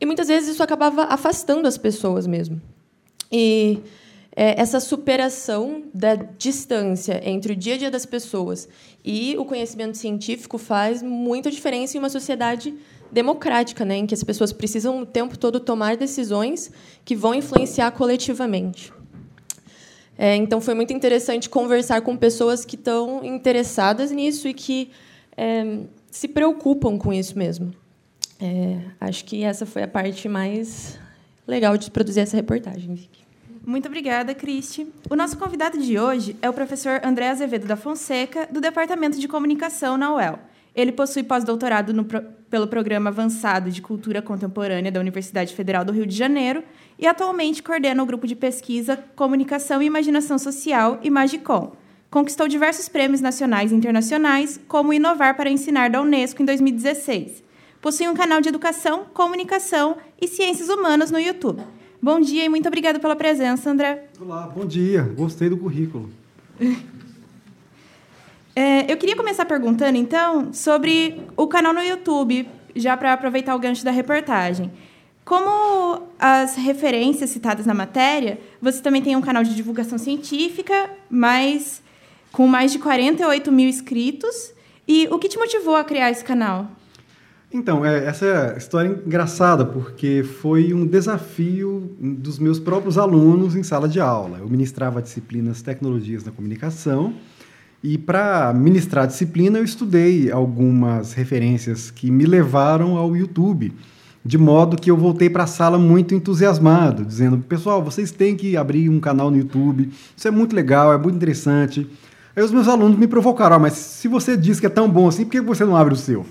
E 0.00 0.06
muitas 0.06 0.28
vezes 0.28 0.50
isso 0.50 0.62
acabava 0.62 1.04
afastando 1.04 1.66
as 1.66 1.78
pessoas 1.78 2.26
mesmo. 2.26 2.60
E 3.32 3.80
é, 4.34 4.60
essa 4.60 4.78
superação 4.78 5.84
da 5.94 6.14
distância 6.14 7.20
entre 7.24 7.54
o 7.54 7.56
dia 7.56 7.74
a 7.74 7.78
dia 7.78 7.90
das 7.90 8.04
pessoas 8.04 8.68
e 9.02 9.34
o 9.38 9.44
conhecimento 9.44 9.96
científico 9.96 10.58
faz 10.58 11.02
muita 11.02 11.50
diferença 11.50 11.96
em 11.96 12.00
uma 12.00 12.10
sociedade 12.10 12.74
democrática, 13.10 13.84
né, 13.84 13.96
em 13.96 14.06
que 14.06 14.14
as 14.14 14.22
pessoas 14.22 14.52
precisam 14.52 15.00
o 15.00 15.06
tempo 15.06 15.38
todo 15.38 15.58
tomar 15.58 15.96
decisões 15.96 16.70
que 17.04 17.16
vão 17.16 17.34
influenciar 17.34 17.90
coletivamente. 17.92 18.92
É, 20.18 20.34
então, 20.34 20.60
foi 20.60 20.74
muito 20.74 20.92
interessante 20.92 21.48
conversar 21.48 22.00
com 22.00 22.16
pessoas 22.16 22.64
que 22.64 22.74
estão 22.74 23.24
interessadas 23.24 24.10
nisso 24.10 24.48
e 24.48 24.54
que 24.54 24.90
é, 25.36 25.80
se 26.16 26.28
preocupam 26.28 26.96
com 26.96 27.12
isso 27.12 27.36
mesmo. 27.36 27.74
É, 28.40 28.78
acho 28.98 29.22
que 29.26 29.44
essa 29.44 29.66
foi 29.66 29.82
a 29.82 29.88
parte 29.88 30.26
mais 30.30 30.98
legal 31.46 31.76
de 31.76 31.90
produzir 31.90 32.20
essa 32.20 32.36
reportagem, 32.36 32.94
Vicky. 32.94 33.26
Muito 33.66 33.86
obrigada, 33.86 34.34
Cristi. 34.34 34.86
O 35.10 35.16
nosso 35.16 35.36
convidado 35.36 35.76
de 35.78 35.98
hoje 35.98 36.34
é 36.40 36.48
o 36.48 36.54
professor 36.54 37.02
André 37.04 37.28
Azevedo 37.28 37.66
da 37.66 37.76
Fonseca, 37.76 38.48
do 38.50 38.62
Departamento 38.62 39.20
de 39.20 39.28
Comunicação 39.28 39.98
na 39.98 40.14
UEL. 40.14 40.38
Ele 40.74 40.90
possui 40.90 41.22
pós-doutorado 41.22 41.92
pelo 42.48 42.66
Programa 42.66 43.10
Avançado 43.10 43.70
de 43.70 43.82
Cultura 43.82 44.22
Contemporânea 44.22 44.90
da 44.90 45.00
Universidade 45.00 45.54
Federal 45.54 45.84
do 45.84 45.92
Rio 45.92 46.06
de 46.06 46.16
Janeiro 46.16 46.64
e 46.98 47.06
atualmente 47.06 47.62
coordena 47.62 48.02
o 48.02 48.06
grupo 48.06 48.26
de 48.26 48.34
pesquisa 48.34 48.96
Comunicação 49.14 49.82
e 49.82 49.86
Imaginação 49.86 50.38
Social, 50.38 50.98
Imagicom, 51.02 51.76
Conquistou 52.10 52.46
diversos 52.46 52.88
prêmios 52.88 53.20
nacionais 53.20 53.72
e 53.72 53.74
internacionais, 53.74 54.60
como 54.68 54.92
Inovar 54.92 55.36
para 55.36 55.50
Ensinar 55.50 55.90
da 55.90 56.00
Unesco 56.00 56.40
em 56.40 56.44
2016. 56.44 57.42
Possui 57.80 58.08
um 58.08 58.14
canal 58.14 58.40
de 58.40 58.48
educação, 58.48 59.06
comunicação 59.12 59.96
e 60.20 60.28
ciências 60.28 60.68
humanas 60.68 61.10
no 61.10 61.18
YouTube. 61.18 61.62
Bom 62.00 62.20
dia 62.20 62.44
e 62.44 62.48
muito 62.48 62.66
obrigada 62.66 62.98
pela 62.98 63.16
presença, 63.16 63.70
André. 63.70 64.08
Olá, 64.20 64.46
bom 64.46 64.64
dia. 64.64 65.02
Gostei 65.02 65.48
do 65.48 65.56
currículo. 65.56 66.10
É, 68.58 68.90
eu 68.90 68.96
queria 68.96 69.14
começar 69.14 69.44
perguntando, 69.44 69.98
então, 69.98 70.50
sobre 70.50 71.20
o 71.36 71.46
canal 71.46 71.74
no 71.74 71.82
YouTube, 71.82 72.48
já 72.74 72.96
para 72.96 73.12
aproveitar 73.12 73.54
o 73.54 73.58
gancho 73.58 73.84
da 73.84 73.90
reportagem. 73.90 74.72
Como 75.26 76.04
as 76.18 76.56
referências 76.56 77.28
citadas 77.28 77.66
na 77.66 77.74
matéria, 77.74 78.40
você 78.58 78.80
também 78.80 79.02
tem 79.02 79.14
um 79.14 79.20
canal 79.20 79.44
de 79.44 79.54
divulgação 79.54 79.98
científica, 79.98 80.88
mas 81.10 81.82
com 82.36 82.46
mais 82.46 82.70
de 82.70 82.78
48 82.78 83.50
mil 83.50 83.66
inscritos. 83.66 84.52
E 84.86 85.08
o 85.10 85.18
que 85.18 85.26
te 85.26 85.38
motivou 85.38 85.74
a 85.74 85.82
criar 85.82 86.10
esse 86.10 86.22
canal? 86.22 86.70
Então, 87.50 87.82
é, 87.82 88.04
essa 88.04 88.54
história 88.58 88.90
é 88.90 89.06
engraçada, 89.06 89.64
porque 89.64 90.22
foi 90.22 90.74
um 90.74 90.86
desafio 90.86 91.96
dos 91.98 92.38
meus 92.38 92.60
próprios 92.60 92.98
alunos 92.98 93.56
em 93.56 93.62
sala 93.62 93.88
de 93.88 93.98
aula. 93.98 94.38
Eu 94.38 94.50
ministrava 94.50 95.00
disciplinas 95.00 95.62
Tecnologias 95.62 96.22
da 96.22 96.30
Comunicação, 96.30 97.14
e 97.82 97.96
para 97.96 98.52
ministrar 98.52 99.04
a 99.04 99.06
disciplina 99.06 99.58
eu 99.58 99.64
estudei 99.64 100.30
algumas 100.30 101.14
referências 101.14 101.90
que 101.90 102.10
me 102.10 102.26
levaram 102.26 102.96
ao 102.96 103.16
YouTube, 103.16 103.72
de 104.22 104.36
modo 104.36 104.76
que 104.76 104.90
eu 104.90 104.96
voltei 104.96 105.30
para 105.30 105.44
a 105.44 105.46
sala 105.46 105.78
muito 105.78 106.14
entusiasmado, 106.14 107.04
dizendo: 107.04 107.38
pessoal, 107.38 107.82
vocês 107.82 108.10
têm 108.10 108.36
que 108.36 108.56
abrir 108.56 108.90
um 108.90 109.00
canal 109.00 109.30
no 109.30 109.38
YouTube, 109.38 109.88
isso 110.14 110.28
é 110.28 110.30
muito 110.30 110.54
legal, 110.54 110.92
é 110.92 110.98
muito 110.98 111.16
interessante. 111.16 111.88
Aí 112.36 112.42
os 112.42 112.52
meus 112.52 112.68
alunos 112.68 112.98
me 112.98 113.06
provocaram, 113.08 113.56
ah, 113.56 113.58
mas 113.58 113.72
se 113.72 114.06
você 114.08 114.36
diz 114.36 114.60
que 114.60 114.66
é 114.66 114.68
tão 114.68 114.90
bom 114.90 115.08
assim, 115.08 115.24
por 115.24 115.30
que 115.30 115.40
você 115.40 115.64
não 115.64 115.74
abre 115.74 115.94
o 115.94 115.96
seu? 115.96 116.26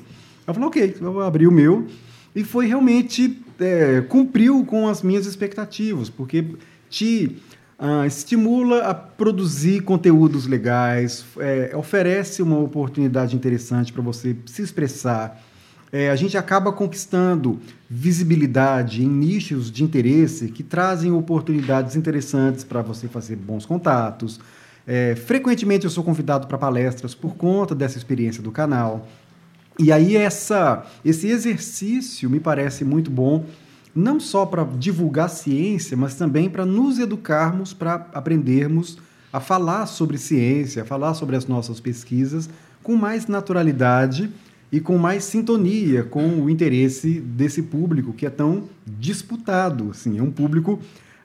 Eu 0.45 0.53
falei, 0.53 0.69
ok, 0.69 0.97
eu 1.01 1.11
vou 1.11 1.23
abrir 1.23 1.47
o 1.47 1.51
meu. 1.51 1.87
E 2.35 2.43
foi 2.43 2.67
realmente, 2.67 3.41
é, 3.59 4.01
cumpriu 4.01 4.63
com 4.65 4.87
as 4.87 5.01
minhas 5.01 5.25
expectativas, 5.25 6.07
porque 6.07 6.45
te 6.91 7.37
uh, 7.79 8.05
estimula 8.05 8.83
a 8.83 8.93
produzir 8.93 9.81
conteúdos 9.81 10.45
legais, 10.45 11.25
é, 11.39 11.71
oferece 11.75 12.43
uma 12.43 12.59
oportunidade 12.59 13.35
interessante 13.35 13.91
para 13.91 14.03
você 14.03 14.35
se 14.45 14.61
expressar. 14.61 15.41
É, 15.91 16.09
a 16.09 16.15
gente 16.15 16.37
acaba 16.37 16.71
conquistando 16.71 17.59
visibilidade 17.89 19.03
em 19.03 19.07
nichos 19.07 19.71
de 19.71 19.83
interesse 19.83 20.49
que 20.49 20.61
trazem 20.61 21.11
oportunidades 21.11 21.95
interessantes 21.95 22.63
para 22.63 22.81
você 22.81 23.07
fazer 23.07 23.37
bons 23.37 23.65
contatos. 23.65 24.39
É, 24.87 25.15
frequentemente 25.15 25.85
eu 25.85 25.89
sou 25.89 26.03
convidado 26.03 26.47
para 26.47 26.57
palestras 26.57 27.15
por 27.15 27.35
conta 27.35 27.73
dessa 27.73 27.97
experiência 27.97 28.43
do 28.43 28.51
canal. 28.51 29.07
E 29.77 29.91
aí 29.91 30.15
essa, 30.15 30.85
esse 31.03 31.27
exercício 31.27 32.29
me 32.29 32.39
parece 32.39 32.85
muito 32.85 33.09
bom 33.09 33.45
não 33.93 34.19
só 34.19 34.45
para 34.45 34.63
divulgar 34.63 35.29
ciência, 35.29 35.95
mas 35.95 36.15
também 36.15 36.49
para 36.49 36.65
nos 36.65 36.99
educarmos, 36.99 37.73
para 37.73 38.07
aprendermos 38.13 38.97
a 39.31 39.39
falar 39.39 39.85
sobre 39.85 40.17
ciência, 40.17 40.83
a 40.83 40.85
falar 40.85 41.13
sobre 41.13 41.35
as 41.35 41.47
nossas 41.47 41.79
pesquisas 41.79 42.49
com 42.83 42.95
mais 42.95 43.27
naturalidade 43.27 44.29
e 44.71 44.79
com 44.79 44.97
mais 44.97 45.23
sintonia 45.23 46.03
com 46.03 46.41
o 46.41 46.49
interesse 46.49 47.19
desse 47.19 47.63
público 47.63 48.13
que 48.13 48.25
é 48.25 48.29
tão 48.29 48.65
disputado. 48.85 49.89
Assim, 49.91 50.19
é 50.19 50.21
um 50.21 50.31
público 50.31 50.79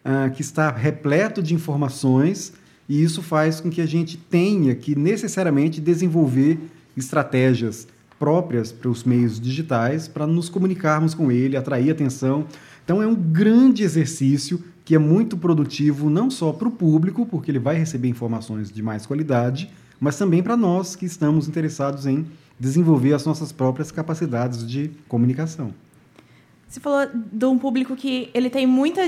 ah, 0.04 0.30
que 0.30 0.40
está 0.40 0.70
repleto 0.70 1.42
de 1.42 1.54
informações 1.54 2.52
e 2.90 3.00
isso 3.00 3.22
faz 3.22 3.60
com 3.60 3.70
que 3.70 3.80
a 3.80 3.86
gente 3.86 4.16
tenha 4.16 4.74
que 4.74 4.98
necessariamente 4.98 5.80
desenvolver 5.80 6.58
estratégias 6.96 7.86
próprias 8.18 8.72
para 8.72 8.90
os 8.90 9.04
meios 9.04 9.40
digitais 9.40 10.08
para 10.08 10.26
nos 10.26 10.48
comunicarmos 10.48 11.14
com 11.14 11.30
ele, 11.30 11.56
atrair 11.56 11.92
atenção. 11.92 12.46
Então 12.84 13.00
é 13.00 13.06
um 13.06 13.14
grande 13.14 13.84
exercício 13.84 14.60
que 14.84 14.96
é 14.96 14.98
muito 14.98 15.36
produtivo 15.36 16.10
não 16.10 16.28
só 16.28 16.52
para 16.52 16.66
o 16.66 16.70
público, 16.72 17.24
porque 17.24 17.52
ele 17.52 17.60
vai 17.60 17.76
receber 17.76 18.08
informações 18.08 18.72
de 18.72 18.82
mais 18.82 19.06
qualidade, 19.06 19.70
mas 20.00 20.18
também 20.18 20.42
para 20.42 20.56
nós 20.56 20.96
que 20.96 21.06
estamos 21.06 21.46
interessados 21.46 22.06
em 22.06 22.26
desenvolver 22.58 23.14
as 23.14 23.24
nossas 23.24 23.52
próprias 23.52 23.92
capacidades 23.92 24.66
de 24.66 24.90
comunicação. 25.06 25.72
Você 26.66 26.80
falou 26.80 27.08
de 27.14 27.44
um 27.44 27.56
público 27.56 27.94
que 27.94 28.30
ele 28.34 28.50
tem 28.50 28.66
muita, 28.66 29.00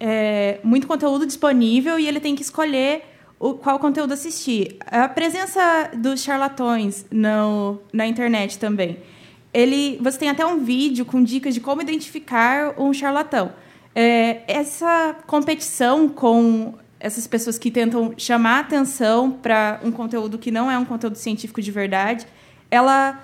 é, 0.00 0.58
muito 0.64 0.88
conteúdo 0.88 1.24
disponível 1.24 1.96
e 1.96 2.08
ele 2.08 2.18
tem 2.18 2.34
que 2.34 2.42
escolher 2.42 3.04
o, 3.40 3.54
qual 3.54 3.78
conteúdo 3.78 4.12
assistir. 4.12 4.76
A 4.86 5.08
presença 5.08 5.90
dos 5.96 6.22
charlatões 6.22 7.06
no, 7.10 7.80
na 7.90 8.06
internet 8.06 8.58
também. 8.58 8.98
Ele, 9.52 9.98
você 10.00 10.18
tem 10.18 10.28
até 10.28 10.44
um 10.44 10.62
vídeo 10.62 11.06
com 11.06 11.24
dicas 11.24 11.54
de 11.54 11.60
como 11.60 11.80
identificar 11.80 12.78
um 12.78 12.92
charlatão. 12.92 13.52
É, 13.94 14.42
essa 14.46 15.16
competição 15.26 16.08
com 16.08 16.74
essas 17.00 17.26
pessoas 17.26 17.58
que 17.58 17.70
tentam 17.70 18.12
chamar 18.16 18.60
atenção 18.60 19.30
para 19.30 19.80
um 19.82 19.90
conteúdo 19.90 20.38
que 20.38 20.50
não 20.50 20.70
é 20.70 20.78
um 20.78 20.84
conteúdo 20.84 21.16
científico 21.16 21.62
de 21.62 21.70
verdade, 21.70 22.26
ela 22.70 23.18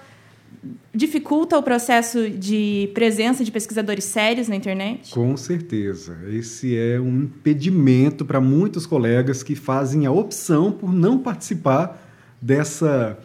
dificulta 0.95 1.59
o 1.59 1.63
processo 1.63 2.31
de 2.31 2.91
presença 2.95 3.45
de 3.45 3.53
pesquisadores 3.53 4.05
sérios 4.05 4.49
na 4.49 4.57
internet? 4.57 5.13
Com 5.13 5.37
certeza. 5.37 6.17
Esse 6.29 6.77
é 6.77 6.99
um 6.99 7.25
impedimento 7.25 8.25
para 8.25 8.41
muitos 8.41 8.87
colegas 8.87 9.43
que 9.43 9.55
fazem 9.55 10.07
a 10.07 10.11
opção 10.11 10.73
por 10.73 10.93
não 10.93 11.19
participar 11.19 12.03
dessa 12.41 13.19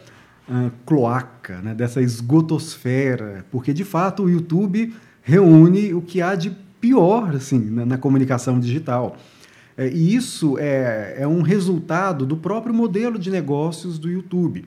uh, 0.48 0.70
cloaca, 0.84 1.60
né, 1.62 1.74
dessa 1.74 2.00
esgotosfera, 2.00 3.46
porque 3.50 3.72
de 3.72 3.84
fato 3.84 4.24
o 4.24 4.30
YouTube 4.30 4.94
reúne 5.22 5.94
o 5.94 6.02
que 6.02 6.20
há 6.20 6.34
de 6.34 6.50
pior 6.80 7.34
assim, 7.34 7.70
na, 7.70 7.86
na 7.86 7.98
comunicação 7.98 8.58
digital. 8.60 9.16
É, 9.76 9.88
e 9.88 10.14
isso 10.14 10.58
é, 10.58 11.16
é 11.20 11.26
um 11.26 11.40
resultado 11.40 12.26
do 12.26 12.36
próprio 12.36 12.74
modelo 12.74 13.18
de 13.18 13.30
negócios 13.30 13.98
do 13.98 14.10
YouTube. 14.10 14.66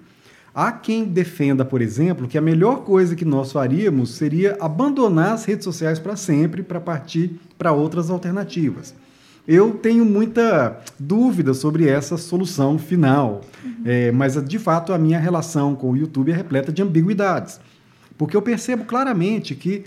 Há 0.55 0.71
quem 0.71 1.03
defenda, 1.03 1.65
por 1.65 1.81
exemplo, 1.81 2.29
que 2.29 2.37
a 2.37 2.41
melhor 2.41 2.85
coisa 2.85 3.13
que 3.13 3.25
nós 3.25 3.51
faríamos 3.51 4.11
seria 4.11 4.55
abandonar 4.61 5.33
as 5.33 5.43
redes 5.43 5.65
sociais 5.65 5.99
para 5.99 6.15
sempre 6.15 6.63
para 6.63 6.79
partir 6.79 7.37
para 7.57 7.73
outras 7.73 8.09
alternativas. 8.09 8.95
Eu 9.45 9.73
tenho 9.73 10.05
muita 10.05 10.79
dúvida 10.97 11.53
sobre 11.53 11.89
essa 11.89 12.15
solução 12.15 12.79
final, 12.79 13.41
uhum. 13.63 13.73
é, 13.83 14.13
mas 14.13 14.41
de 14.45 14.57
fato 14.57 14.93
a 14.93 14.97
minha 14.97 15.19
relação 15.19 15.75
com 15.75 15.91
o 15.91 15.97
YouTube 15.97 16.31
é 16.31 16.35
repleta 16.35 16.71
de 16.71 16.81
ambiguidades, 16.81 17.59
porque 18.17 18.37
eu 18.37 18.41
percebo 18.41 18.85
claramente 18.85 19.55
que 19.55 19.83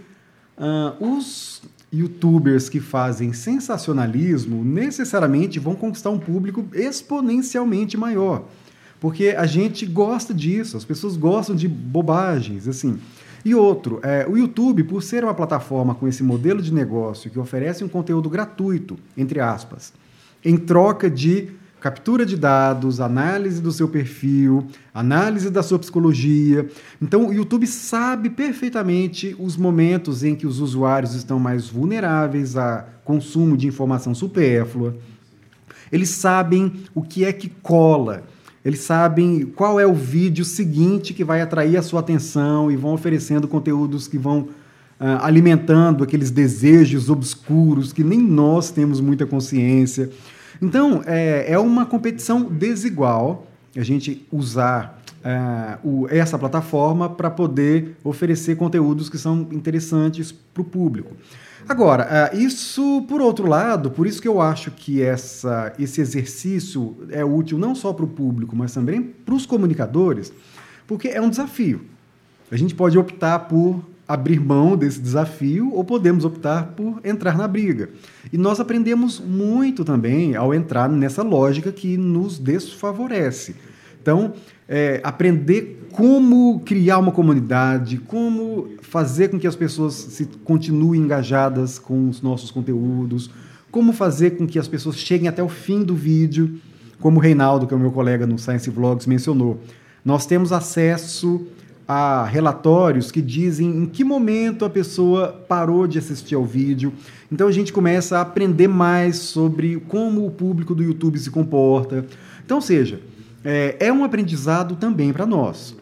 uh, 0.58 1.02
os 1.02 1.62
youtubers 1.90 2.68
que 2.68 2.78
fazem 2.78 3.32
sensacionalismo 3.32 4.62
necessariamente 4.62 5.58
vão 5.58 5.74
conquistar 5.74 6.10
um 6.10 6.18
público 6.18 6.66
exponencialmente 6.74 7.96
maior. 7.96 8.44
Porque 9.00 9.34
a 9.36 9.46
gente 9.46 9.86
gosta 9.86 10.34
disso, 10.34 10.76
as 10.76 10.84
pessoas 10.84 11.16
gostam 11.16 11.54
de 11.54 11.68
bobagens, 11.68 12.66
assim. 12.66 12.98
E 13.44 13.54
outro, 13.54 14.00
é, 14.02 14.26
o 14.28 14.36
YouTube, 14.36 14.82
por 14.84 15.02
ser 15.02 15.22
uma 15.22 15.34
plataforma 15.34 15.94
com 15.94 16.08
esse 16.08 16.22
modelo 16.22 16.60
de 16.60 16.72
negócio 16.72 17.30
que 17.30 17.38
oferece 17.38 17.84
um 17.84 17.88
conteúdo 17.88 18.28
gratuito, 18.28 18.98
entre 19.16 19.40
aspas, 19.40 19.92
em 20.44 20.56
troca 20.56 21.08
de 21.08 21.50
captura 21.80 22.26
de 22.26 22.36
dados, 22.36 23.00
análise 23.00 23.62
do 23.62 23.70
seu 23.70 23.88
perfil, 23.88 24.66
análise 24.92 25.48
da 25.48 25.62
sua 25.62 25.78
psicologia. 25.78 26.68
Então, 27.00 27.28
o 27.28 27.32
YouTube 27.32 27.66
sabe 27.68 28.28
perfeitamente 28.30 29.36
os 29.38 29.56
momentos 29.56 30.24
em 30.24 30.34
que 30.34 30.46
os 30.46 30.58
usuários 30.58 31.14
estão 31.14 31.38
mais 31.38 31.68
vulneráveis 31.68 32.56
a 32.56 32.84
consumo 33.04 33.56
de 33.56 33.68
informação 33.68 34.12
supérflua. 34.12 34.96
Eles 35.90 36.10
sabem 36.10 36.72
o 36.94 37.02
que 37.02 37.24
é 37.24 37.32
que 37.32 37.48
cola 37.48 38.24
eles 38.68 38.80
sabem 38.80 39.46
qual 39.56 39.80
é 39.80 39.86
o 39.86 39.94
vídeo 39.94 40.44
seguinte 40.44 41.14
que 41.14 41.24
vai 41.24 41.40
atrair 41.40 41.78
a 41.78 41.82
sua 41.82 42.00
atenção 42.00 42.70
e 42.70 42.76
vão 42.76 42.92
oferecendo 42.92 43.48
conteúdos 43.48 44.06
que 44.06 44.18
vão 44.18 44.40
uh, 44.40 45.22
alimentando 45.22 46.04
aqueles 46.04 46.30
desejos 46.30 47.08
obscuros 47.08 47.94
que 47.94 48.04
nem 48.04 48.18
nós 48.18 48.70
temos 48.70 49.00
muita 49.00 49.24
consciência. 49.24 50.10
Então, 50.60 51.02
é, 51.06 51.46
é 51.48 51.58
uma 51.58 51.86
competição 51.86 52.42
desigual 52.42 53.46
a 53.74 53.82
gente 53.82 54.26
usar 54.30 55.02
uh, 55.24 55.88
o, 55.88 56.08
essa 56.10 56.38
plataforma 56.38 57.08
para 57.08 57.30
poder 57.30 57.96
oferecer 58.04 58.56
conteúdos 58.56 59.08
que 59.08 59.16
são 59.16 59.48
interessantes 59.50 60.30
para 60.30 60.60
o 60.60 60.64
público. 60.64 61.16
Agora, 61.68 62.30
uh, 62.32 62.36
isso, 62.36 63.04
por 63.06 63.20
outro 63.20 63.46
lado, 63.46 63.90
por 63.90 64.06
isso 64.06 64.22
que 64.22 64.26
eu 64.26 64.40
acho 64.40 64.70
que 64.70 65.02
essa, 65.02 65.70
esse 65.78 66.00
exercício 66.00 66.96
é 67.10 67.22
útil 67.22 67.58
não 67.58 67.74
só 67.74 67.92
para 67.92 68.06
o 68.06 68.08
público, 68.08 68.56
mas 68.56 68.72
também 68.72 69.02
para 69.02 69.34
os 69.34 69.44
comunicadores, 69.44 70.32
porque 70.86 71.08
é 71.08 71.20
um 71.20 71.28
desafio. 71.28 71.82
A 72.50 72.56
gente 72.56 72.74
pode 72.74 72.96
optar 72.98 73.40
por 73.40 73.84
abrir 74.08 74.40
mão 74.40 74.74
desse 74.74 74.98
desafio 74.98 75.70
ou 75.74 75.84
podemos 75.84 76.24
optar 76.24 76.68
por 76.68 76.98
entrar 77.04 77.36
na 77.36 77.46
briga. 77.46 77.90
E 78.32 78.38
nós 78.38 78.58
aprendemos 78.58 79.20
muito 79.20 79.84
também 79.84 80.34
ao 80.34 80.54
entrar 80.54 80.88
nessa 80.88 81.22
lógica 81.22 81.70
que 81.70 81.98
nos 81.98 82.38
desfavorece. 82.38 83.54
Então, 84.00 84.32
é, 84.66 85.02
aprender 85.04 85.77
como 85.98 86.60
criar 86.60 86.98
uma 86.98 87.10
comunidade, 87.10 87.98
como 87.98 88.68
fazer 88.82 89.30
com 89.30 89.36
que 89.36 89.48
as 89.48 89.56
pessoas 89.56 89.94
se 89.94 90.26
continuem 90.44 91.00
engajadas 91.00 91.76
com 91.76 92.08
os 92.08 92.22
nossos 92.22 92.52
conteúdos, 92.52 93.28
como 93.68 93.92
fazer 93.92 94.36
com 94.36 94.46
que 94.46 94.60
as 94.60 94.68
pessoas 94.68 94.96
cheguem 94.96 95.26
até 95.26 95.42
o 95.42 95.48
fim 95.48 95.82
do 95.82 95.96
vídeo, 95.96 96.60
como 97.00 97.18
o 97.18 97.20
Reinaldo, 97.20 97.66
que 97.66 97.74
é 97.74 97.76
o 97.76 97.80
meu 97.80 97.90
colega 97.90 98.28
no 98.28 98.38
Science 98.38 98.70
Vlogs, 98.70 99.08
mencionou. 99.08 99.58
Nós 100.04 100.24
temos 100.24 100.52
acesso 100.52 101.44
a 101.88 102.24
relatórios 102.24 103.10
que 103.10 103.20
dizem 103.20 103.66
em 103.66 103.84
que 103.84 104.04
momento 104.04 104.64
a 104.64 104.70
pessoa 104.70 105.44
parou 105.48 105.84
de 105.88 105.98
assistir 105.98 106.36
ao 106.36 106.44
vídeo. 106.44 106.92
Então 107.32 107.48
a 107.48 107.52
gente 107.52 107.72
começa 107.72 108.18
a 108.18 108.20
aprender 108.20 108.68
mais 108.68 109.16
sobre 109.16 109.80
como 109.88 110.24
o 110.24 110.30
público 110.30 110.76
do 110.76 110.82
YouTube 110.84 111.18
se 111.18 111.28
comporta. 111.28 112.06
Então, 112.46 112.60
seja, 112.60 113.00
é, 113.44 113.76
é 113.80 113.92
um 113.92 114.04
aprendizado 114.04 114.76
também 114.76 115.12
para 115.12 115.26
nós. 115.26 115.76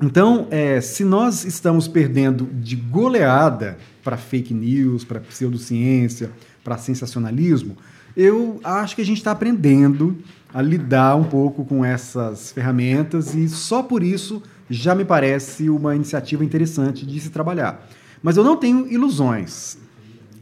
Então, 0.00 0.46
é, 0.50 0.80
se 0.80 1.04
nós 1.04 1.44
estamos 1.44 1.88
perdendo 1.88 2.46
de 2.52 2.76
goleada 2.76 3.78
para 4.04 4.16
fake 4.16 4.52
news, 4.52 5.04
para 5.04 5.20
pseudociência, 5.20 6.30
para 6.62 6.76
sensacionalismo, 6.76 7.76
eu 8.14 8.60
acho 8.62 8.94
que 8.94 9.02
a 9.02 9.04
gente 9.04 9.18
está 9.18 9.30
aprendendo 9.30 10.16
a 10.52 10.60
lidar 10.60 11.16
um 11.16 11.24
pouco 11.24 11.64
com 11.64 11.84
essas 11.84 12.52
ferramentas 12.52 13.34
e 13.34 13.48
só 13.48 13.82
por 13.82 14.02
isso 14.02 14.42
já 14.68 14.94
me 14.94 15.04
parece 15.04 15.68
uma 15.70 15.94
iniciativa 15.94 16.44
interessante 16.44 17.06
de 17.06 17.20
se 17.20 17.30
trabalhar. 17.30 17.86
Mas 18.22 18.36
eu 18.36 18.44
não 18.44 18.56
tenho 18.56 18.90
ilusões. 18.90 19.78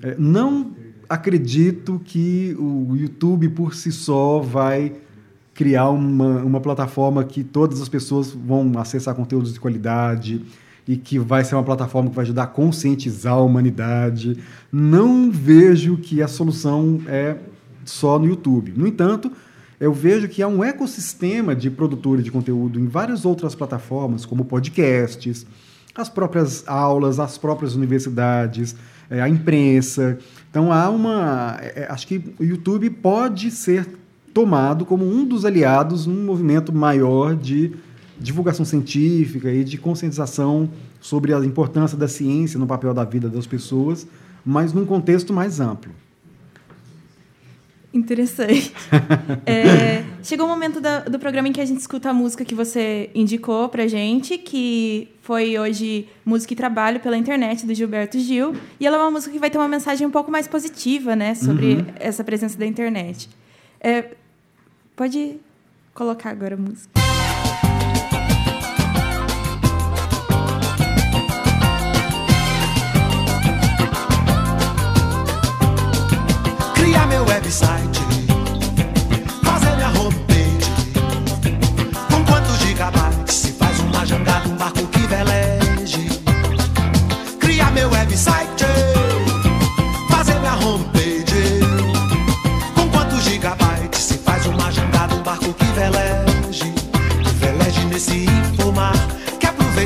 É, 0.03 0.17
não 0.19 0.75
acredito 1.09 2.01
que 2.05 2.57
o 2.59 2.97
YouTube 2.97 3.49
por 3.51 3.75
si 3.75 3.93
só 3.93 4.41
vai 4.41 4.95
criar 5.55 5.89
uma, 5.89 6.43
uma 6.43 6.61
plataforma 6.61 7.23
que 7.25 7.45
todas 7.45 7.81
as 7.81 7.89
pessoas 7.89 8.31
vão 8.31 8.73
acessar 8.77 9.15
conteúdos 9.15 9.55
de 9.55 9.61
qualidade 9.61 10.45
e 10.87 10.97
que 10.97 11.19
vai 11.19 11.45
ser 11.45 11.55
uma 11.55 11.63
plataforma 11.63 12.11
que 12.11 12.17
vai 12.17 12.25
ajudar 12.25 12.43
a 12.43 12.47
conscientizar 12.47 13.35
a 13.35 13.41
humanidade. 13.41 14.37
Não 14.71 15.31
vejo 15.31 15.97
que 15.97 16.21
a 16.21 16.29
solução 16.29 17.01
é 17.07 17.37
só 17.85 18.19
no 18.19 18.27
YouTube. 18.27 18.75
No 18.77 18.87
entanto, 18.87 19.31
eu 19.81 19.93
vejo 19.93 20.29
que 20.29 20.43
há 20.43 20.49
um 20.49 20.63
ecossistema 20.63 21.55
de 21.55 21.71
produtores 21.71 22.25
de 22.25 22.31
conteúdo 22.31 22.79
em 22.79 22.87
várias 22.87 23.25
outras 23.25 23.55
plataformas, 23.55 24.27
como 24.27 24.45
podcasts, 24.45 25.47
as 25.95 26.09
próprias 26.09 26.65
aulas, 26.67 27.21
as 27.21 27.39
próprias 27.39 27.75
universidades, 27.75 28.75
é, 29.09 29.21
a 29.21 29.29
imprensa. 29.29 30.19
Então 30.51 30.73
há 30.73 30.91
uma. 30.91 31.59
É, 31.61 31.87
acho 31.89 32.07
que 32.07 32.35
o 32.39 32.45
YouTube 32.45 32.91
pode 32.91 33.51
ser 33.51 33.89
tomado 34.35 34.85
como 34.85 35.09
um 35.09 35.25
dos 35.25 35.45
aliados 35.45 36.07
num 36.07 36.25
movimento 36.25 36.73
maior 36.73 37.37
de 37.37 37.73
divulgação 38.19 38.65
científica 38.65 39.51
e 39.51 39.63
de 39.63 39.79
conscientização 39.79 40.69
sobre 41.01 41.33
a 41.33 41.39
importância 41.39 41.97
da 41.97 42.09
ciência 42.09 42.59
no 42.59 42.67
papel 42.67 42.93
da 42.93 43.05
vida 43.05 43.29
das 43.29 43.47
pessoas, 43.47 44.07
mas 44.45 44.73
num 44.73 44.85
contexto 44.85 45.33
mais 45.33 45.61
amplo. 45.61 45.93
Interessante. 47.93 48.73
é, 49.47 50.05
chegou 50.21 50.47
o 50.47 50.49
momento 50.49 50.81
da, 50.81 51.01
do 51.01 51.17
programa 51.17 51.47
em 51.47 51.53
que 51.53 51.61
a 51.61 51.65
gente 51.65 51.79
escuta 51.79 52.11
a 52.11 52.13
música 52.13 52.45
que 52.45 52.55
você 52.55 53.09
indicou 53.15 53.69
pra 53.69 53.87
gente, 53.87 54.37
que 54.37 55.09
foi 55.23 55.57
hoje 55.57 56.09
Música 56.25 56.55
e 56.55 56.57
Trabalho 56.57 56.99
pela 56.99 57.17
internet, 57.17 57.65
do 57.65 57.73
Gilberto 57.73 58.19
Gil. 58.19 58.53
E 58.81 58.87
ela 58.87 58.97
é 58.97 59.01
uma 59.01 59.13
música 59.13 59.33
que 59.33 59.39
vai 59.39 59.49
ter 59.49 59.59
uma 59.59 59.69
mensagem 59.69 60.05
um 60.05 60.11
pouco 60.11 60.29
mais 60.29 60.49
positiva, 60.49 61.15
né? 61.15 61.37
Sobre 61.37 61.75
uhum. 61.75 61.87
essa 62.01 62.25
presença 62.25 62.59
da 62.59 62.67
internet. 62.67 63.29
É, 63.81 64.07
pode 64.97 65.41
colocar 65.93 66.31
agora 66.31 66.55
a 66.55 66.59
música. 66.59 66.91
Criar 76.75 77.07
meu 77.09 77.25
website, 77.25 77.94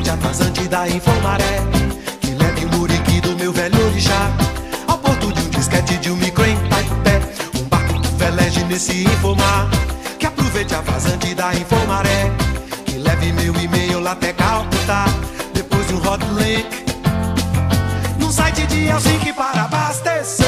que 0.01 0.11
aproveite 0.11 0.11
a 0.11 0.17
vazante 0.17 0.69
da 0.69 0.89
informaré. 0.89 1.61
Que 2.21 2.31
leve 2.33 2.65
o 2.65 2.69
muriqui 2.77 3.21
do 3.21 3.37
meu 3.37 3.53
velho 3.53 3.87
orixá, 3.87 4.31
ao 4.87 4.99
porto 4.99 5.33
de 5.33 5.41
um 5.41 5.51
disquete 5.51 5.97
de 5.99 6.11
um 6.11 6.17
micro 6.17 6.45
em 6.45 6.57
nesse 8.69 9.03
informar. 9.05 9.69
Que 10.19 10.27
aproveite 10.27 10.75
a 10.75 10.81
vazante 10.83 11.35
da 11.35 11.55
Infomaré. 11.55 12.31
Que 12.85 12.99
leve 12.99 13.33
meu 13.33 13.55
e-mail 13.57 14.01
lá 14.01 14.13
até 14.13 14.33
Calcutá. 14.33 15.07
Depois 15.55 15.87
de 15.89 15.95
um 15.95 15.99
hot 15.99 16.25
link. 16.35 16.85
Num 18.19 18.31
site 18.31 18.67
de 18.67 18.87
Helsinki 18.87 19.33
para 19.33 19.63
abastecer. 19.65 20.48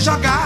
Jogar 0.00 0.45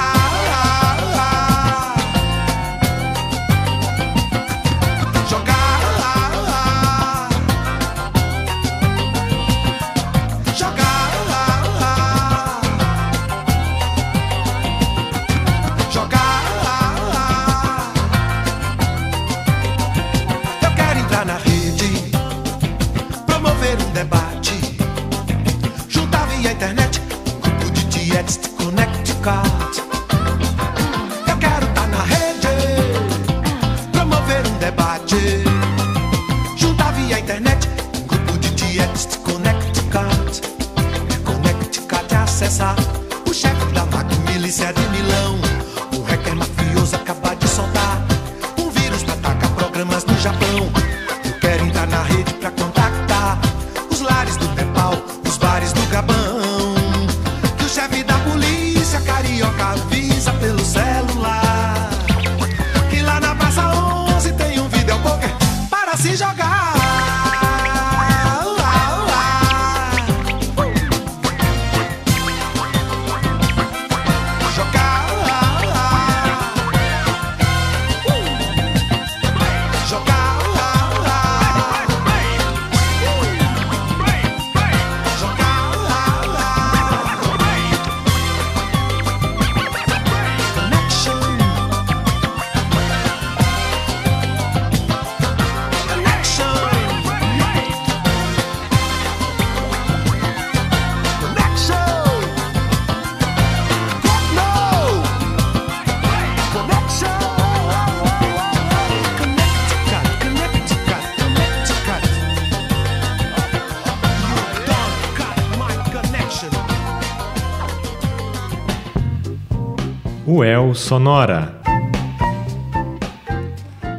UEL 120.33 120.77
Sonora. 120.77 121.61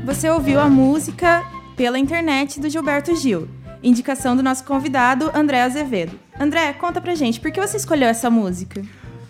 Você 0.06 0.30
ouviu 0.30 0.62
a 0.62 0.70
música 0.70 1.44
pela 1.76 2.00
internet 2.00 2.58
do 2.58 2.70
Gilberto 2.70 3.14
Gil, 3.18 3.50
indicação 3.84 4.34
do 4.34 4.42
nosso 4.42 4.64
convidado 4.64 5.30
André 5.36 5.62
Azevedo. 5.62 6.18
André, 6.40 6.72
conta 6.72 7.02
pra 7.02 7.16
gente, 7.16 7.42
por 7.42 7.52
que 7.52 7.60
você 7.60 7.76
escolheu 7.76 8.08
essa 8.08 8.30
música? 8.30 8.82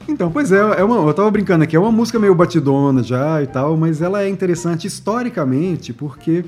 Então, 0.08 0.32
pois 0.32 0.52
é, 0.52 0.60
é 0.60 0.84
uma, 0.84 0.98
eu 0.98 1.14
tava 1.16 1.32
brincando 1.32 1.64
aqui, 1.64 1.76
é 1.76 1.80
uma 1.80 1.92
música 1.92 2.20
meio 2.20 2.36
batidona 2.36 3.02
já 3.02 3.42
e 3.42 3.48
tal, 3.48 3.76
mas 3.76 4.00
ela 4.00 4.22
é 4.22 4.30
interessante 4.30 4.86
historicamente 4.86 5.92
porque 5.94 6.46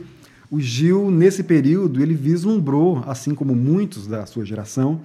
o 0.51 0.59
Gil, 0.59 1.09
nesse 1.09 1.41
período, 1.41 1.99
ele 1.99 2.13
vislumbrou, 2.13 3.03
assim 3.07 3.33
como 3.33 3.55
muitos 3.55 4.05
da 4.05 4.23
sua 4.27 4.45
geração, 4.45 5.01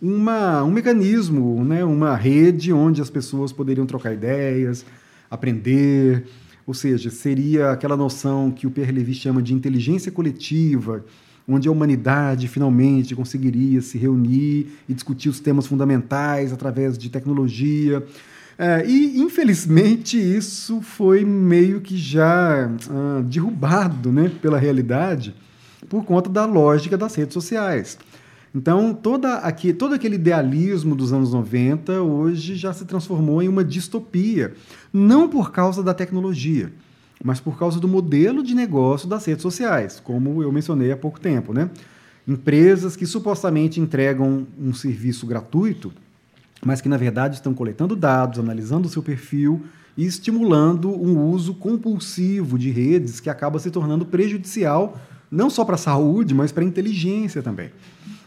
uma, 0.00 0.62
um 0.62 0.70
mecanismo, 0.70 1.64
né, 1.64 1.84
uma 1.84 2.14
rede 2.14 2.72
onde 2.72 3.00
as 3.00 3.10
pessoas 3.10 3.52
poderiam 3.52 3.86
trocar 3.86 4.12
ideias, 4.12 4.84
aprender, 5.30 6.26
ou 6.66 6.74
seja, 6.74 7.10
seria 7.10 7.70
aquela 7.70 7.96
noção 7.96 8.50
que 8.50 8.66
o 8.66 8.70
Pierre 8.70 8.92
Levy 8.92 9.14
chama 9.14 9.40
de 9.40 9.54
inteligência 9.54 10.10
coletiva, 10.10 11.04
onde 11.48 11.68
a 11.68 11.70
humanidade 11.72 12.48
finalmente 12.48 13.14
conseguiria 13.14 13.80
se 13.80 13.96
reunir 13.96 14.66
e 14.88 14.94
discutir 14.94 15.28
os 15.28 15.38
temas 15.38 15.66
fundamentais 15.66 16.52
através 16.52 16.98
de 16.98 17.08
tecnologia. 17.08 18.04
É, 18.58 18.84
e, 18.86 19.18
infelizmente, 19.20 20.18
isso 20.18 20.80
foi 20.80 21.24
meio 21.24 21.80
que 21.80 21.96
já 21.96 22.68
ah, 22.90 23.22
derrubado 23.24 24.10
né, 24.10 24.30
pela 24.42 24.58
realidade 24.58 25.34
por 25.88 26.04
conta 26.04 26.28
da 26.28 26.44
lógica 26.44 26.96
das 26.96 27.14
redes 27.14 27.34
sociais. 27.34 27.96
Então, 28.56 28.94
toda 28.94 29.34
aqui, 29.34 29.70
todo 29.74 29.94
aquele 29.94 30.14
idealismo 30.14 30.96
dos 30.96 31.12
anos 31.12 31.34
90 31.34 32.00
hoje 32.00 32.54
já 32.54 32.72
se 32.72 32.86
transformou 32.86 33.42
em 33.42 33.48
uma 33.48 33.62
distopia, 33.62 34.54
não 34.90 35.28
por 35.28 35.52
causa 35.52 35.82
da 35.82 35.92
tecnologia, 35.92 36.72
mas 37.22 37.38
por 37.38 37.58
causa 37.58 37.78
do 37.78 37.86
modelo 37.86 38.42
de 38.42 38.54
negócio 38.54 39.06
das 39.06 39.26
redes 39.26 39.42
sociais, 39.42 40.00
como 40.02 40.42
eu 40.42 40.50
mencionei 40.50 40.90
há 40.90 40.96
pouco 40.96 41.20
tempo. 41.20 41.52
Né? 41.52 41.68
Empresas 42.26 42.96
que 42.96 43.04
supostamente 43.04 43.78
entregam 43.78 44.46
um 44.58 44.72
serviço 44.72 45.26
gratuito, 45.26 45.92
mas 46.64 46.80
que 46.80 46.88
na 46.88 46.96
verdade 46.96 47.34
estão 47.34 47.52
coletando 47.52 47.94
dados, 47.94 48.38
analisando 48.38 48.88
o 48.88 48.90
seu 48.90 49.02
perfil 49.02 49.66
e 49.98 50.06
estimulando 50.06 50.88
um 50.90 51.28
uso 51.28 51.52
compulsivo 51.52 52.58
de 52.58 52.70
redes 52.70 53.20
que 53.20 53.28
acaba 53.28 53.58
se 53.58 53.70
tornando 53.70 54.06
prejudicial 54.06 54.98
não 55.30 55.50
só 55.50 55.62
para 55.62 55.74
a 55.74 55.78
saúde, 55.78 56.34
mas 56.34 56.52
para 56.52 56.62
a 56.62 56.66
inteligência 56.66 57.42
também 57.42 57.70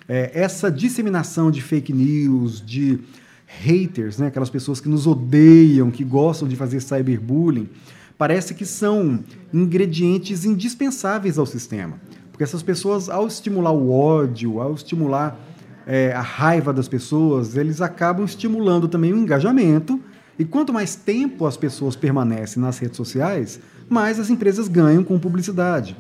é, 0.10 0.32
essa 0.34 0.72
disseminação 0.72 1.52
de 1.52 1.62
fake 1.62 1.94
news, 1.94 2.66
de 2.66 3.00
haters, 3.46 4.18
né, 4.18 4.28
aquelas 4.28 4.50
pessoas 4.50 4.82
que 4.82 4.90
nos 4.90 5.06
odeiam, 5.06 5.92
que 5.92 6.04
gostam 6.04 6.48
de 6.48 6.56
fazer 6.56 6.82
cyberbullying, 6.82 7.70
parece 8.18 8.56
que 8.56 8.66
são 8.66 9.24
ingredientes 9.54 10.46
indispensáveis 10.46 11.38
ao 11.38 11.46
sistema. 11.46 11.98
Porque 12.32 12.44
essas 12.44 12.64
pessoas, 12.64 13.08
ao 13.08 13.28
estimular 13.28 13.72
o 13.72 13.92
ódio, 13.92 14.60
ao 14.60 14.74
estimular 14.74 15.40
é, 15.86 16.12
a 16.12 16.22
raiva 16.22 16.74
das 16.74 16.88
pessoas, 16.88 17.56
eles 17.56 17.80
acabam 17.80 18.26
estimulando 18.26 18.88
também 18.88 19.14
o 19.14 19.18
engajamento. 19.18 20.00
E 20.38 20.46
quanto 20.46 20.74
mais 20.74 20.96
tempo 20.96 21.46
as 21.46 21.58
pessoas 21.58 21.96
permanecem 21.96 22.62
nas 22.62 22.80
redes 22.80 22.98
sociais, 22.98 23.60
mais 23.88 24.20
as 24.20 24.30
empresas 24.30 24.68
ganham 24.68 25.04
com 25.04 25.20
publicidade. 25.20 25.96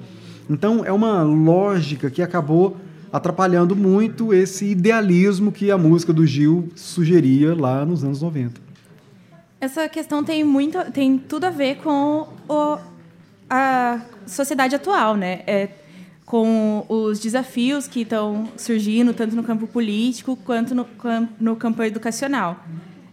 Então, 0.49 0.83
é 0.83 0.91
uma 0.91 1.21
lógica 1.23 2.09
que 2.09 2.21
acabou 2.21 2.77
atrapalhando 3.11 3.75
muito 3.75 4.33
esse 4.33 4.65
idealismo 4.65 5.51
que 5.51 5.71
a 5.71 5.77
música 5.77 6.13
do 6.13 6.25
Gil 6.25 6.69
sugeria 6.75 7.55
lá 7.55 7.85
nos 7.85 8.03
anos 8.03 8.21
90. 8.21 8.61
Essa 9.61 9.89
questão 9.89 10.23
tem 10.23 10.43
muito, 10.43 10.77
tem 10.91 11.17
tudo 11.17 11.45
a 11.45 11.49
ver 11.49 11.77
com 11.77 12.27
o, 12.47 12.77
a 13.49 14.01
sociedade 14.25 14.75
atual, 14.75 15.15
né? 15.15 15.41
É, 15.45 15.69
com 16.25 16.85
os 16.87 17.19
desafios 17.19 17.87
que 17.87 18.01
estão 18.01 18.47
surgindo 18.55 19.13
tanto 19.13 19.35
no 19.35 19.43
campo 19.43 19.65
político 19.65 20.37
quanto 20.37 20.75
no, 20.75 20.87
no 21.39 21.55
campo 21.55 21.81
educacional. 21.81 22.63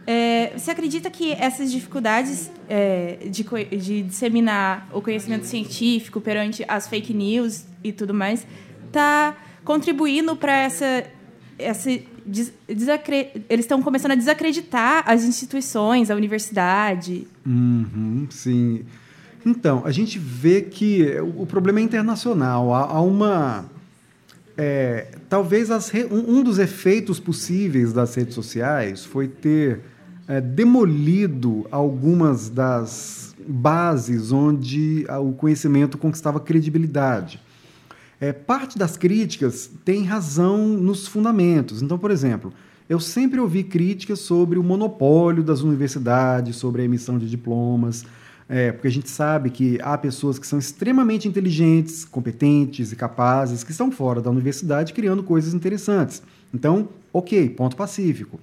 É, 0.06 0.52
você 0.56 0.70
acredita 0.70 1.10
que 1.10 1.32
essas 1.32 1.72
dificuldades 1.72 2.50
é, 2.68 3.18
de, 3.28 3.42
de 3.76 4.02
disseminar 4.02 4.86
o 4.92 5.00
conhecimento 5.00 5.46
científico 5.46 6.20
perante 6.20 6.64
as 6.68 6.86
fake 6.86 7.12
news 7.12 7.64
e 7.82 7.90
tudo 7.90 8.14
mais 8.14 8.46
está 8.86 9.34
contribuindo 9.66 10.36
para 10.36 10.56
essa, 10.56 11.04
eles 11.58 13.64
estão 13.64 13.82
começando 13.82 14.12
a 14.12 14.14
desacreditar 14.14 15.02
as 15.06 15.24
instituições, 15.24 16.08
a 16.08 16.14
universidade. 16.14 17.26
Uhum, 17.44 18.28
sim. 18.30 18.84
Então, 19.44 19.82
a 19.84 19.90
gente 19.90 20.18
vê 20.18 20.62
que 20.62 21.18
o 21.36 21.44
problema 21.44 21.80
é 21.80 21.82
internacional. 21.82 22.72
Há, 22.72 22.92
há 22.92 23.00
uma. 23.00 23.66
É, 24.56 25.08
talvez 25.28 25.68
re... 25.88 26.06
um 26.10 26.42
dos 26.42 26.58
efeitos 26.58 27.20
possíveis 27.20 27.92
das 27.92 28.14
redes 28.14 28.34
sociais 28.34 29.04
foi 29.04 29.28
ter 29.28 29.80
é, 30.28 30.40
demolido 30.40 31.66
algumas 31.70 32.48
das 32.48 33.34
bases 33.46 34.32
onde 34.32 35.06
o 35.20 35.32
conhecimento 35.32 35.98
conquistava 35.98 36.40
credibilidade. 36.40 37.40
É, 38.20 38.32
parte 38.32 38.78
das 38.78 38.96
críticas 38.96 39.70
tem 39.84 40.04
razão 40.04 40.66
nos 40.66 41.06
fundamentos. 41.06 41.82
Então, 41.82 41.98
por 41.98 42.10
exemplo, 42.10 42.52
eu 42.88 42.98
sempre 42.98 43.40
ouvi 43.40 43.64
críticas 43.64 44.20
sobre 44.20 44.58
o 44.58 44.62
monopólio 44.62 45.42
das 45.42 45.60
universidades, 45.60 46.56
sobre 46.56 46.82
a 46.82 46.84
emissão 46.84 47.18
de 47.18 47.28
diplomas, 47.28 48.04
é, 48.48 48.70
porque 48.70 48.86
a 48.86 48.92
gente 48.92 49.10
sabe 49.10 49.50
que 49.50 49.78
há 49.82 49.98
pessoas 49.98 50.38
que 50.38 50.46
são 50.46 50.58
extremamente 50.58 51.26
inteligentes, 51.26 52.04
competentes 52.04 52.92
e 52.92 52.96
capazes 52.96 53.64
que 53.64 53.72
estão 53.72 53.90
fora 53.90 54.20
da 54.20 54.30
universidade 54.30 54.92
criando 54.92 55.22
coisas 55.22 55.52
interessantes. 55.52 56.22
Então, 56.54 56.88
ok, 57.12 57.50
ponto 57.50 57.76
pacífico. 57.76 58.38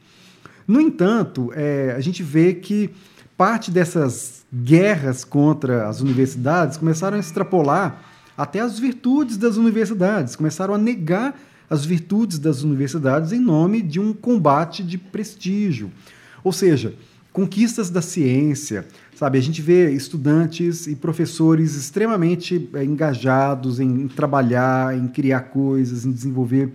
No 0.67 0.79
entanto, 0.79 1.51
é, 1.55 1.93
a 1.95 1.99
gente 2.01 2.21
vê 2.21 2.53
que 2.53 2.89
parte 3.37 3.71
dessas 3.71 4.45
guerras 4.53 5.23
contra 5.23 5.87
as 5.87 6.01
universidades 6.01 6.77
começaram 6.77 7.17
a 7.17 7.19
extrapolar 7.19 8.12
até 8.37 8.59
as 8.59 8.79
virtudes 8.79 9.37
das 9.37 9.57
universidades, 9.57 10.35
começaram 10.35 10.73
a 10.73 10.77
negar 10.77 11.39
as 11.69 11.85
virtudes 11.85 12.39
das 12.39 12.61
universidades 12.61 13.31
em 13.31 13.39
nome 13.39 13.81
de 13.81 13.99
um 13.99 14.13
combate 14.13 14.83
de 14.83 14.97
prestígio. 14.97 15.91
Ou 16.43 16.51
seja, 16.51 16.93
conquistas 17.31 17.89
da 17.89 18.01
ciência, 18.01 18.85
sabe? 19.15 19.37
A 19.37 19.41
gente 19.41 19.61
vê 19.61 19.91
estudantes 19.91 20.85
e 20.87 20.95
professores 20.95 21.75
extremamente 21.75 22.69
é, 22.73 22.83
engajados 22.83 23.79
em 23.79 24.07
trabalhar, 24.07 24.95
em 24.95 25.07
criar 25.07 25.41
coisas, 25.41 26.05
em 26.05 26.11
desenvolver 26.11 26.71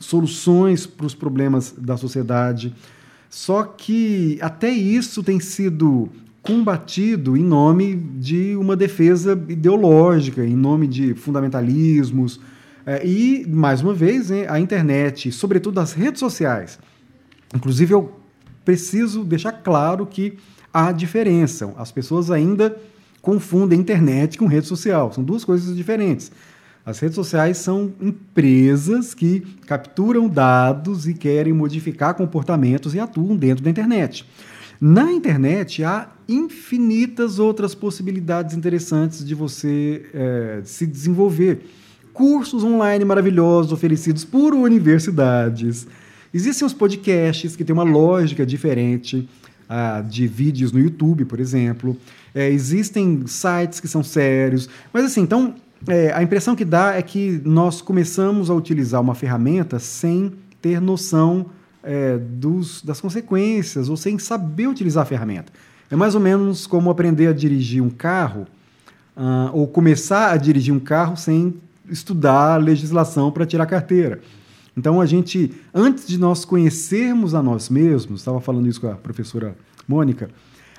soluções 0.00 0.86
para 0.86 1.06
os 1.06 1.14
problemas 1.14 1.74
da 1.76 1.96
sociedade. 1.96 2.74
Só 3.28 3.62
que 3.64 4.38
até 4.40 4.70
isso 4.70 5.22
tem 5.22 5.40
sido 5.40 6.08
combatido 6.48 7.36
em 7.36 7.44
nome 7.44 7.94
de 7.94 8.56
uma 8.56 8.74
defesa 8.74 9.32
ideológica, 9.50 10.42
em 10.42 10.56
nome 10.56 10.86
de 10.86 11.12
fundamentalismos. 11.12 12.40
É, 12.86 13.06
e, 13.06 13.46
mais 13.46 13.82
uma 13.82 13.92
vez, 13.92 14.30
a 14.30 14.58
internet, 14.58 15.30
sobretudo 15.30 15.78
as 15.78 15.92
redes 15.92 16.20
sociais. 16.20 16.78
Inclusive, 17.54 17.92
eu 17.92 18.18
preciso 18.64 19.24
deixar 19.24 19.52
claro 19.52 20.06
que 20.06 20.38
há 20.72 20.90
diferença. 20.90 21.70
As 21.76 21.92
pessoas 21.92 22.30
ainda 22.30 22.74
confundem 23.20 23.78
internet 23.78 24.38
com 24.38 24.46
rede 24.46 24.66
social. 24.66 25.12
São 25.12 25.22
duas 25.22 25.44
coisas 25.44 25.76
diferentes. 25.76 26.32
As 26.82 26.98
redes 26.98 27.16
sociais 27.16 27.58
são 27.58 27.92
empresas 28.00 29.12
que 29.12 29.40
capturam 29.66 30.26
dados 30.26 31.06
e 31.06 31.12
querem 31.12 31.52
modificar 31.52 32.14
comportamentos 32.14 32.94
e 32.94 33.00
atuam 33.00 33.36
dentro 33.36 33.62
da 33.62 33.68
internet. 33.68 34.24
Na 34.80 35.12
internet 35.12 35.82
há 35.82 36.08
infinitas 36.28 37.38
outras 37.38 37.74
possibilidades 37.74 38.56
interessantes 38.56 39.24
de 39.24 39.34
você 39.34 40.06
é, 40.14 40.60
se 40.64 40.86
desenvolver. 40.86 41.66
Cursos 42.12 42.62
online 42.62 43.04
maravilhosos 43.04 43.72
oferecidos 43.72 44.24
por 44.24 44.54
universidades. 44.54 45.86
Existem 46.32 46.66
os 46.66 46.72
podcasts 46.72 47.56
que 47.56 47.64
têm 47.64 47.72
uma 47.72 47.82
lógica 47.82 48.44
diferente 48.44 49.28
de 50.08 50.26
vídeos 50.26 50.72
no 50.72 50.78
YouTube, 50.78 51.24
por 51.26 51.40
exemplo. 51.40 51.96
É, 52.34 52.48
existem 52.48 53.26
sites 53.26 53.80
que 53.80 53.88
são 53.88 54.02
sérios. 54.02 54.68
Mas 54.92 55.04
assim, 55.04 55.20
então, 55.20 55.54
é, 55.86 56.12
a 56.12 56.22
impressão 56.22 56.56
que 56.56 56.64
dá 56.64 56.94
é 56.94 57.02
que 57.02 57.40
nós 57.44 57.82
começamos 57.82 58.48
a 58.48 58.54
utilizar 58.54 59.00
uma 59.00 59.14
ferramenta 59.14 59.78
sem 59.78 60.32
ter 60.60 60.80
noção 60.80 61.46
é, 61.88 62.18
dos, 62.18 62.82
das 62.82 63.00
consequências 63.00 63.88
ou 63.88 63.96
sem 63.96 64.18
saber 64.18 64.66
utilizar 64.66 65.04
a 65.04 65.06
ferramenta. 65.06 65.50
É 65.90 65.96
mais 65.96 66.14
ou 66.14 66.20
menos 66.20 66.66
como 66.66 66.90
aprender 66.90 67.28
a 67.28 67.32
dirigir 67.32 67.82
um 67.82 67.88
carro 67.88 68.46
uh, 69.16 69.50
ou 69.54 69.66
começar 69.66 70.30
a 70.30 70.36
dirigir 70.36 70.74
um 70.74 70.78
carro 70.78 71.16
sem 71.16 71.54
estudar 71.88 72.54
a 72.54 72.56
legislação 72.58 73.32
para 73.32 73.46
tirar 73.46 73.64
carteira. 73.64 74.20
Então 74.76 75.00
a 75.00 75.06
gente, 75.06 75.50
antes 75.74 76.06
de 76.06 76.18
nós 76.18 76.44
conhecermos 76.44 77.34
a 77.34 77.42
nós 77.42 77.70
mesmos, 77.70 78.20
estava 78.20 78.38
falando 78.38 78.68
isso 78.68 78.82
com 78.82 78.90
a 78.90 78.94
professora 78.94 79.56
Mônica, 79.88 80.28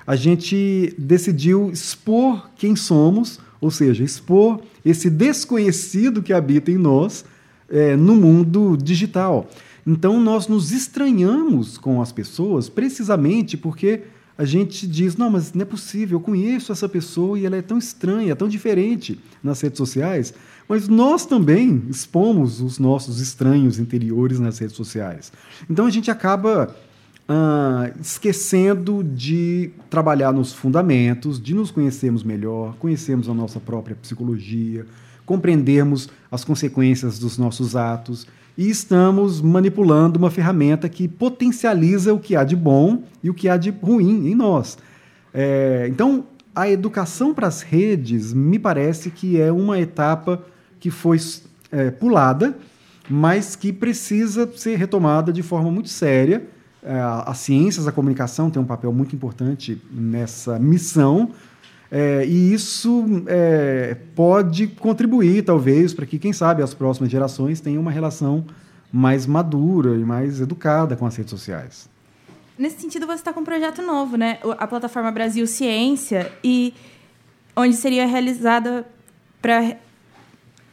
a 0.06 0.14
gente 0.14 0.94
decidiu 0.96 1.70
expor 1.72 2.48
quem 2.54 2.76
somos, 2.76 3.40
ou 3.60 3.72
seja, 3.72 4.04
expor 4.04 4.60
esse 4.84 5.10
desconhecido 5.10 6.22
que 6.22 6.32
habita 6.32 6.70
em 6.70 6.78
nós 6.78 7.24
é, 7.68 7.96
no 7.96 8.14
mundo 8.14 8.78
digital. 8.80 9.48
Então 9.90 10.20
nós 10.20 10.46
nos 10.46 10.70
estranhamos 10.70 11.76
com 11.76 12.00
as 12.00 12.12
pessoas 12.12 12.68
precisamente 12.68 13.56
porque 13.56 14.02
a 14.38 14.44
gente 14.44 14.86
diz: 14.86 15.16
não, 15.16 15.28
mas 15.28 15.52
não 15.52 15.62
é 15.62 15.64
possível, 15.64 16.18
eu 16.18 16.22
conheço 16.22 16.70
essa 16.70 16.88
pessoa 16.88 17.36
e 17.36 17.44
ela 17.44 17.56
é 17.56 17.62
tão 17.62 17.76
estranha, 17.76 18.36
tão 18.36 18.48
diferente 18.48 19.18
nas 19.42 19.60
redes 19.60 19.78
sociais. 19.78 20.32
Mas 20.68 20.86
nós 20.86 21.26
também 21.26 21.82
expomos 21.90 22.60
os 22.60 22.78
nossos 22.78 23.20
estranhos 23.20 23.80
interiores 23.80 24.38
nas 24.38 24.60
redes 24.60 24.76
sociais. 24.76 25.32
Então 25.68 25.86
a 25.86 25.90
gente 25.90 26.08
acaba 26.08 26.72
ah, 27.28 27.90
esquecendo 28.00 29.02
de 29.02 29.70
trabalhar 29.90 30.32
nos 30.32 30.52
fundamentos, 30.52 31.42
de 31.42 31.52
nos 31.52 31.72
conhecermos 31.72 32.22
melhor, 32.22 32.76
conhecermos 32.76 33.28
a 33.28 33.34
nossa 33.34 33.58
própria 33.58 33.96
psicologia, 33.96 34.86
compreendermos 35.26 36.08
as 36.30 36.44
consequências 36.44 37.18
dos 37.18 37.36
nossos 37.36 37.74
atos 37.74 38.24
e 38.60 38.68
estamos 38.68 39.40
manipulando 39.40 40.18
uma 40.18 40.30
ferramenta 40.30 40.86
que 40.86 41.08
potencializa 41.08 42.12
o 42.12 42.20
que 42.20 42.36
há 42.36 42.44
de 42.44 42.54
bom 42.54 43.04
e 43.24 43.30
o 43.30 43.32
que 43.32 43.48
há 43.48 43.56
de 43.56 43.70
ruim 43.70 44.28
em 44.30 44.34
nós. 44.34 44.76
É, 45.32 45.86
então, 45.88 46.26
a 46.54 46.68
educação 46.68 47.32
para 47.32 47.46
as 47.46 47.62
redes 47.62 48.34
me 48.34 48.58
parece 48.58 49.10
que 49.10 49.40
é 49.40 49.50
uma 49.50 49.80
etapa 49.80 50.44
que 50.78 50.90
foi 50.90 51.16
é, 51.72 51.90
pulada, 51.90 52.54
mas 53.08 53.56
que 53.56 53.72
precisa 53.72 54.46
ser 54.54 54.76
retomada 54.76 55.32
de 55.32 55.42
forma 55.42 55.70
muito 55.70 55.88
séria. 55.88 56.46
É, 56.82 57.00
as 57.00 57.38
ciências 57.38 57.86
da 57.86 57.92
comunicação 57.92 58.50
têm 58.50 58.60
um 58.60 58.66
papel 58.66 58.92
muito 58.92 59.16
importante 59.16 59.80
nessa 59.90 60.58
missão, 60.58 61.30
é, 61.90 62.24
e 62.24 62.52
isso 62.52 63.04
é, 63.26 63.96
pode 64.14 64.68
contribuir, 64.68 65.42
talvez, 65.42 65.92
para 65.92 66.06
que, 66.06 66.18
quem 66.18 66.32
sabe, 66.32 66.62
as 66.62 66.72
próximas 66.72 67.10
gerações 67.10 67.60
tenham 67.60 67.82
uma 67.82 67.90
relação 67.90 68.44
mais 68.92 69.26
madura 69.26 69.96
e 69.96 70.04
mais 70.04 70.40
educada 70.40 70.96
com 70.96 71.04
as 71.06 71.16
redes 71.16 71.30
sociais. 71.30 71.88
Nesse 72.56 72.80
sentido, 72.80 73.06
você 73.06 73.14
está 73.14 73.32
com 73.32 73.40
um 73.40 73.44
projeto 73.44 73.82
novo, 73.82 74.16
né? 74.16 74.38
A 74.58 74.66
plataforma 74.66 75.10
Brasil 75.10 75.46
Ciência, 75.46 76.30
e 76.44 76.74
onde 77.56 77.74
seria 77.74 78.06
realizada 78.06 78.86
para 79.40 79.76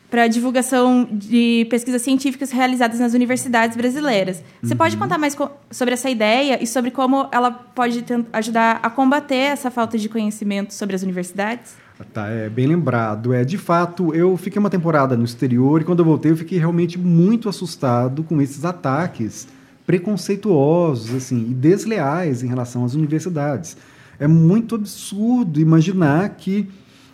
para 0.09 0.27
divulgação 0.27 1.07
de 1.11 1.67
pesquisas 1.69 2.01
científicas 2.01 2.51
realizadas 2.51 2.99
nas 2.99 3.13
universidades 3.13 3.75
brasileiras. 3.75 4.41
Você 4.61 4.73
uhum. 4.73 4.77
pode 4.77 4.97
contar 4.97 5.17
mais 5.17 5.35
sobre 5.69 5.93
essa 5.93 6.09
ideia 6.09 6.61
e 6.61 6.65
sobre 6.65 6.91
como 6.91 7.27
ela 7.31 7.51
pode 7.51 8.03
ajudar 8.31 8.79
a 8.81 8.89
combater 8.89 9.35
essa 9.35 9.69
falta 9.69 9.97
de 9.97 10.07
conhecimento 10.07 10.73
sobre 10.73 10.95
as 10.95 11.03
universidades? 11.03 11.75
Tá, 12.13 12.27
é 12.27 12.47
bem 12.47 12.67
lembrado. 12.67 13.33
É, 13.33 13.43
de 13.43 13.57
fato, 13.57 14.13
eu 14.13 14.37
fiquei 14.37 14.59
uma 14.59 14.69
temporada 14.69 15.17
no 15.17 15.25
exterior 15.25 15.81
e 15.81 15.83
quando 15.83 15.99
eu 15.99 16.05
voltei 16.05 16.31
eu 16.31 16.37
fiquei 16.37 16.57
realmente 16.57 16.97
muito 16.97 17.49
assustado 17.49 18.23
com 18.23 18.41
esses 18.41 18.63
ataques 18.63 19.47
preconceituosos, 19.85 21.15
assim, 21.15 21.49
e 21.49 21.53
desleais 21.53 22.43
em 22.43 22.47
relação 22.47 22.85
às 22.85 22.93
universidades. 22.93 23.75
É 24.19 24.27
muito 24.27 24.75
absurdo 24.75 25.59
imaginar 25.59 26.29
que 26.29 26.67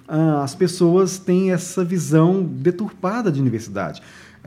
as 0.08 0.54
pessoas 0.54 1.18
têm 1.18 1.52
essa 1.52 1.84
visão 1.84 2.44
deturpada 2.44 3.32
de 3.32 3.40
universidade. 3.40 4.02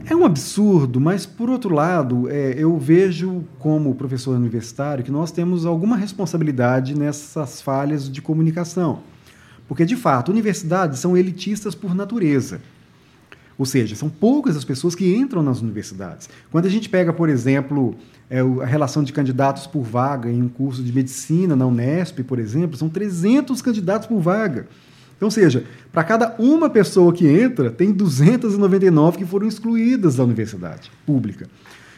É 0.04 0.14
um 0.14 0.26
absurdo, 0.26 1.00
mas 1.00 1.24
por 1.24 1.48
outro 1.48 1.74
lado, 1.74 2.28
é, 2.28 2.54
eu 2.58 2.76
vejo 2.78 3.44
como 3.58 3.94
professor 3.94 4.36
universitário 4.36 5.02
que 5.02 5.10
nós 5.10 5.32
temos 5.32 5.64
alguma 5.64 5.96
responsabilidade 5.96 6.94
nessas 6.94 7.62
falhas 7.62 8.10
de 8.10 8.20
comunicação. 8.20 9.00
Porque, 9.66 9.86
de 9.86 9.96
fato, 9.96 10.30
universidades 10.30 10.98
são 10.98 11.16
elitistas 11.16 11.74
por 11.74 11.94
natureza. 11.94 12.60
Ou 13.58 13.64
seja, 13.64 13.96
são 13.96 14.10
poucas 14.10 14.54
as 14.54 14.64
pessoas 14.64 14.94
que 14.94 15.16
entram 15.16 15.42
nas 15.42 15.62
universidades. 15.62 16.28
Quando 16.52 16.66
a 16.66 16.70
gente 16.70 16.90
pega, 16.90 17.10
por 17.10 17.30
exemplo, 17.30 17.96
é, 18.28 18.40
a 18.40 18.66
relação 18.66 19.02
de 19.02 19.14
candidatos 19.14 19.66
por 19.66 19.82
vaga 19.82 20.30
em 20.30 20.42
um 20.42 20.48
curso 20.48 20.82
de 20.82 20.92
medicina 20.92 21.56
na 21.56 21.66
Unesp, 21.66 22.20
por 22.20 22.38
exemplo, 22.38 22.76
são 22.76 22.90
300 22.90 23.62
candidatos 23.62 24.06
por 24.06 24.20
vaga. 24.20 24.68
Então, 25.16 25.26
ou 25.26 25.30
seja, 25.30 25.64
para 25.92 26.04
cada 26.04 26.34
uma 26.38 26.68
pessoa 26.68 27.12
que 27.12 27.26
entra, 27.26 27.70
tem 27.70 27.92
299 27.92 29.18
que 29.18 29.24
foram 29.24 29.46
excluídas 29.46 30.16
da 30.16 30.24
universidade 30.24 30.90
pública. 31.06 31.48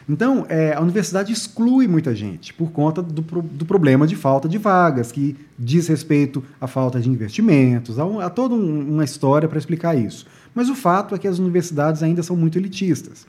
Então, 0.07 0.45
é, 0.49 0.73
a 0.73 0.81
universidade 0.81 1.31
exclui 1.31 1.87
muita 1.87 2.15
gente 2.15 2.51
por 2.53 2.71
conta 2.71 2.99
do, 2.99 3.21
do, 3.21 3.65
problema 3.65 4.07
de 4.07 4.15
falta 4.15 4.49
de 4.49 4.57
vagas, 4.57 5.11
que 5.11 5.35
diz 5.57 5.87
respeito 5.87 6.43
à 6.59 6.65
falta 6.65 6.99
de 6.99 7.07
investimentos, 7.07 7.99
há, 7.99 8.05
um, 8.05 8.19
há 8.19 8.27
toda 8.27 8.55
um, 8.55 8.93
uma 8.95 9.03
história 9.03 9.47
para 9.47 9.59
explicar 9.59 9.95
isso. 9.95 10.25
Mas 10.55 10.67
o 10.67 10.73
fato 10.73 11.13
é 11.13 11.19
que 11.19 11.27
as 11.27 11.37
universidades 11.37 12.01
ainda 12.01 12.23
são 12.23 12.35
muito 12.35 12.57
elitistas. 12.57 13.27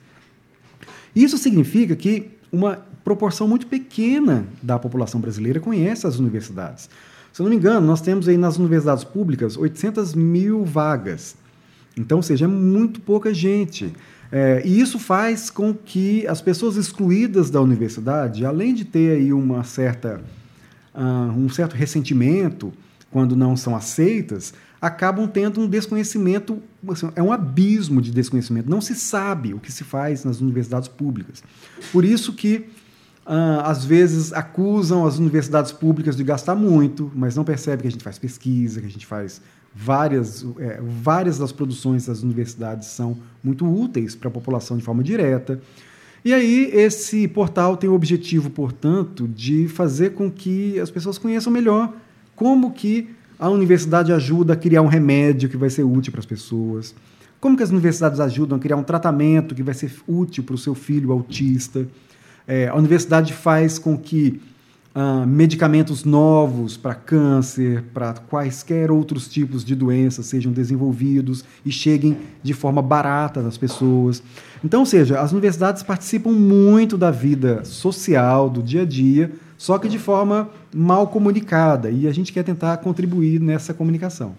Isso 1.14 1.36
significa 1.36 1.94
que 1.94 2.30
uma 2.50 2.78
proporção 3.04 3.46
muito 3.46 3.66
pequena 3.66 4.46
da 4.62 4.78
população 4.78 5.20
brasileira 5.20 5.60
conhece 5.60 6.06
as 6.06 6.18
universidades. 6.18 6.88
Se 7.32 7.40
eu 7.40 7.44
não 7.44 7.50
me 7.50 7.56
engano, 7.56 7.86
nós 7.86 8.00
temos 8.00 8.28
aí 8.28 8.36
nas 8.36 8.56
universidades 8.58 9.04
públicas 9.04 9.56
800 9.56 10.14
mil 10.14 10.64
vagas. 10.64 11.36
Então, 11.96 12.18
ou 12.18 12.22
seja, 12.22 12.44
é 12.44 12.48
muito 12.48 13.00
pouca 13.00 13.32
gente. 13.32 13.92
É, 14.32 14.62
e 14.64 14.80
isso 14.80 14.98
faz 14.98 15.50
com 15.50 15.74
que 15.74 16.26
as 16.26 16.40
pessoas 16.40 16.76
excluídas 16.76 17.50
da 17.50 17.60
universidade, 17.60 18.44
além 18.44 18.74
de 18.74 18.84
ter 18.84 19.18
aí 19.18 19.32
uma 19.32 19.64
certa, 19.64 20.20
uh, 20.94 21.32
um 21.36 21.48
certo 21.48 21.74
ressentimento 21.74 22.72
quando 23.10 23.34
não 23.34 23.56
são 23.56 23.74
aceitas, 23.74 24.54
acabam 24.80 25.26
tendo 25.26 25.60
um 25.60 25.68
desconhecimento, 25.68 26.62
assim, 26.88 27.10
é 27.16 27.22
um 27.22 27.32
abismo 27.32 28.00
de 28.00 28.12
desconhecimento. 28.12 28.70
Não 28.70 28.80
se 28.80 28.94
sabe 28.94 29.52
o 29.52 29.58
que 29.58 29.72
se 29.72 29.82
faz 29.82 30.24
nas 30.24 30.40
universidades 30.40 30.88
públicas. 30.88 31.42
Por 31.92 32.04
isso 32.04 32.32
que 32.32 32.66
às 33.26 33.84
vezes 33.84 34.32
acusam 34.32 35.06
as 35.06 35.18
universidades 35.18 35.72
públicas 35.72 36.16
de 36.16 36.24
gastar 36.24 36.54
muito, 36.54 37.10
mas 37.14 37.36
não 37.36 37.44
percebem 37.44 37.82
que 37.82 37.88
a 37.88 37.90
gente 37.90 38.04
faz 38.04 38.18
pesquisa, 38.18 38.80
que 38.80 38.86
a 38.86 38.90
gente 38.90 39.06
faz 39.06 39.40
várias, 39.74 40.44
é, 40.58 40.80
várias 40.82 41.38
das 41.38 41.52
produções 41.52 42.06
das 42.06 42.22
universidades 42.22 42.88
são 42.88 43.16
muito 43.42 43.64
úteis 43.66 44.14
para 44.14 44.28
a 44.28 44.32
população 44.32 44.76
de 44.76 44.82
forma 44.82 45.02
direta. 45.02 45.60
E 46.24 46.34
aí, 46.34 46.70
esse 46.74 47.26
portal 47.28 47.76
tem 47.76 47.88
o 47.88 47.94
objetivo, 47.94 48.50
portanto, 48.50 49.26
de 49.26 49.68
fazer 49.68 50.10
com 50.10 50.30
que 50.30 50.78
as 50.78 50.90
pessoas 50.90 51.16
conheçam 51.16 51.52
melhor 51.52 51.94
como 52.36 52.72
que 52.72 53.08
a 53.38 53.48
universidade 53.48 54.12
ajuda 54.12 54.52
a 54.52 54.56
criar 54.56 54.82
um 54.82 54.86
remédio 54.86 55.48
que 55.48 55.56
vai 55.56 55.70
ser 55.70 55.82
útil 55.82 56.12
para 56.12 56.20
as 56.20 56.26
pessoas, 56.26 56.94
como 57.40 57.56
que 57.56 57.62
as 57.62 57.70
universidades 57.70 58.20
ajudam 58.20 58.58
a 58.58 58.60
criar 58.60 58.76
um 58.76 58.82
tratamento 58.82 59.54
que 59.54 59.62
vai 59.62 59.72
ser 59.72 59.90
útil 60.06 60.44
para 60.44 60.54
o 60.54 60.58
seu 60.58 60.74
filho 60.74 61.10
autista. 61.10 61.88
É, 62.52 62.66
a 62.66 62.74
universidade 62.74 63.32
faz 63.32 63.78
com 63.78 63.96
que 63.96 64.40
uh, 64.92 65.24
medicamentos 65.24 66.02
novos 66.02 66.76
para 66.76 66.96
câncer, 66.96 67.84
para 67.94 68.14
quaisquer 68.28 68.90
outros 68.90 69.28
tipos 69.28 69.64
de 69.64 69.76
doenças 69.76 70.26
sejam 70.26 70.50
desenvolvidos 70.50 71.44
e 71.64 71.70
cheguem 71.70 72.18
de 72.42 72.52
forma 72.52 72.82
barata 72.82 73.40
nas 73.40 73.56
pessoas. 73.56 74.20
Então, 74.64 74.80
ou 74.80 74.86
seja, 74.86 75.20
as 75.20 75.30
universidades 75.30 75.84
participam 75.84 76.32
muito 76.32 76.98
da 76.98 77.12
vida 77.12 77.64
social, 77.64 78.50
do 78.50 78.60
dia 78.60 78.82
a 78.82 78.84
dia, 78.84 79.30
só 79.56 79.78
que 79.78 79.88
de 79.88 80.00
forma 80.00 80.50
mal 80.74 81.06
comunicada, 81.06 81.88
e 81.88 82.08
a 82.08 82.12
gente 82.12 82.32
quer 82.32 82.42
tentar 82.42 82.78
contribuir 82.78 83.40
nessa 83.40 83.72
comunicação. 83.72 84.34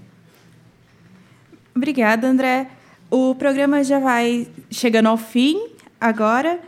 Obrigada, 1.74 2.28
André. 2.28 2.68
O 3.10 3.34
programa 3.36 3.82
já 3.86 4.00
vai 4.00 4.50
chegando 4.70 5.08
ao 5.08 5.16
fim 5.16 5.58
agora. 5.98 6.60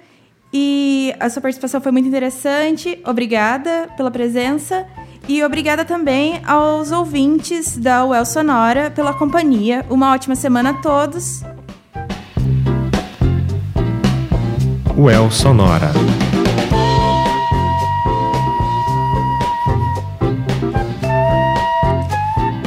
E 0.53 1.15
a 1.19 1.29
sua 1.31 1.41
participação 1.41 1.81
foi 1.81 1.91
muito 1.91 2.07
interessante. 2.07 2.99
Obrigada 3.05 3.89
pela 3.97 4.11
presença. 4.11 4.85
E 5.27 5.43
obrigada 5.43 5.83
também 5.83 6.41
aos 6.45 6.91
ouvintes 6.91 7.77
da 7.77 8.05
UEL 8.05 8.25
Sonora 8.25 8.91
pela 8.91 9.13
companhia. 9.13 9.83
Uma 9.89 10.13
ótima 10.13 10.35
semana 10.35 10.71
a 10.71 10.73
todos. 10.75 11.41
UEL 14.95 15.31
Sonora. 15.31 15.91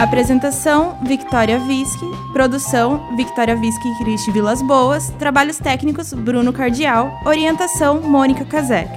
Apresentação: 0.00 0.98
Victoria 1.04 1.58
Visky. 1.60 2.15
Produção: 2.36 3.16
Victoria 3.16 3.56
Visky 3.56 3.88
e 3.88 3.94
Cristi 3.96 4.30
Vilas 4.30 4.60
Boas. 4.60 5.08
Trabalhos 5.18 5.56
técnicos: 5.56 6.12
Bruno 6.12 6.52
Cardial. 6.52 7.18
Orientação: 7.24 8.02
Mônica 8.02 8.44
Kazek. 8.44 8.90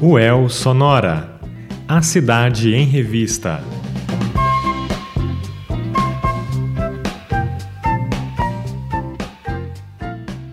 UEL 0.00 0.48
Sonora. 0.48 1.38
A 1.86 2.00
cidade 2.00 2.72
em 2.72 2.86
revista. 2.86 3.75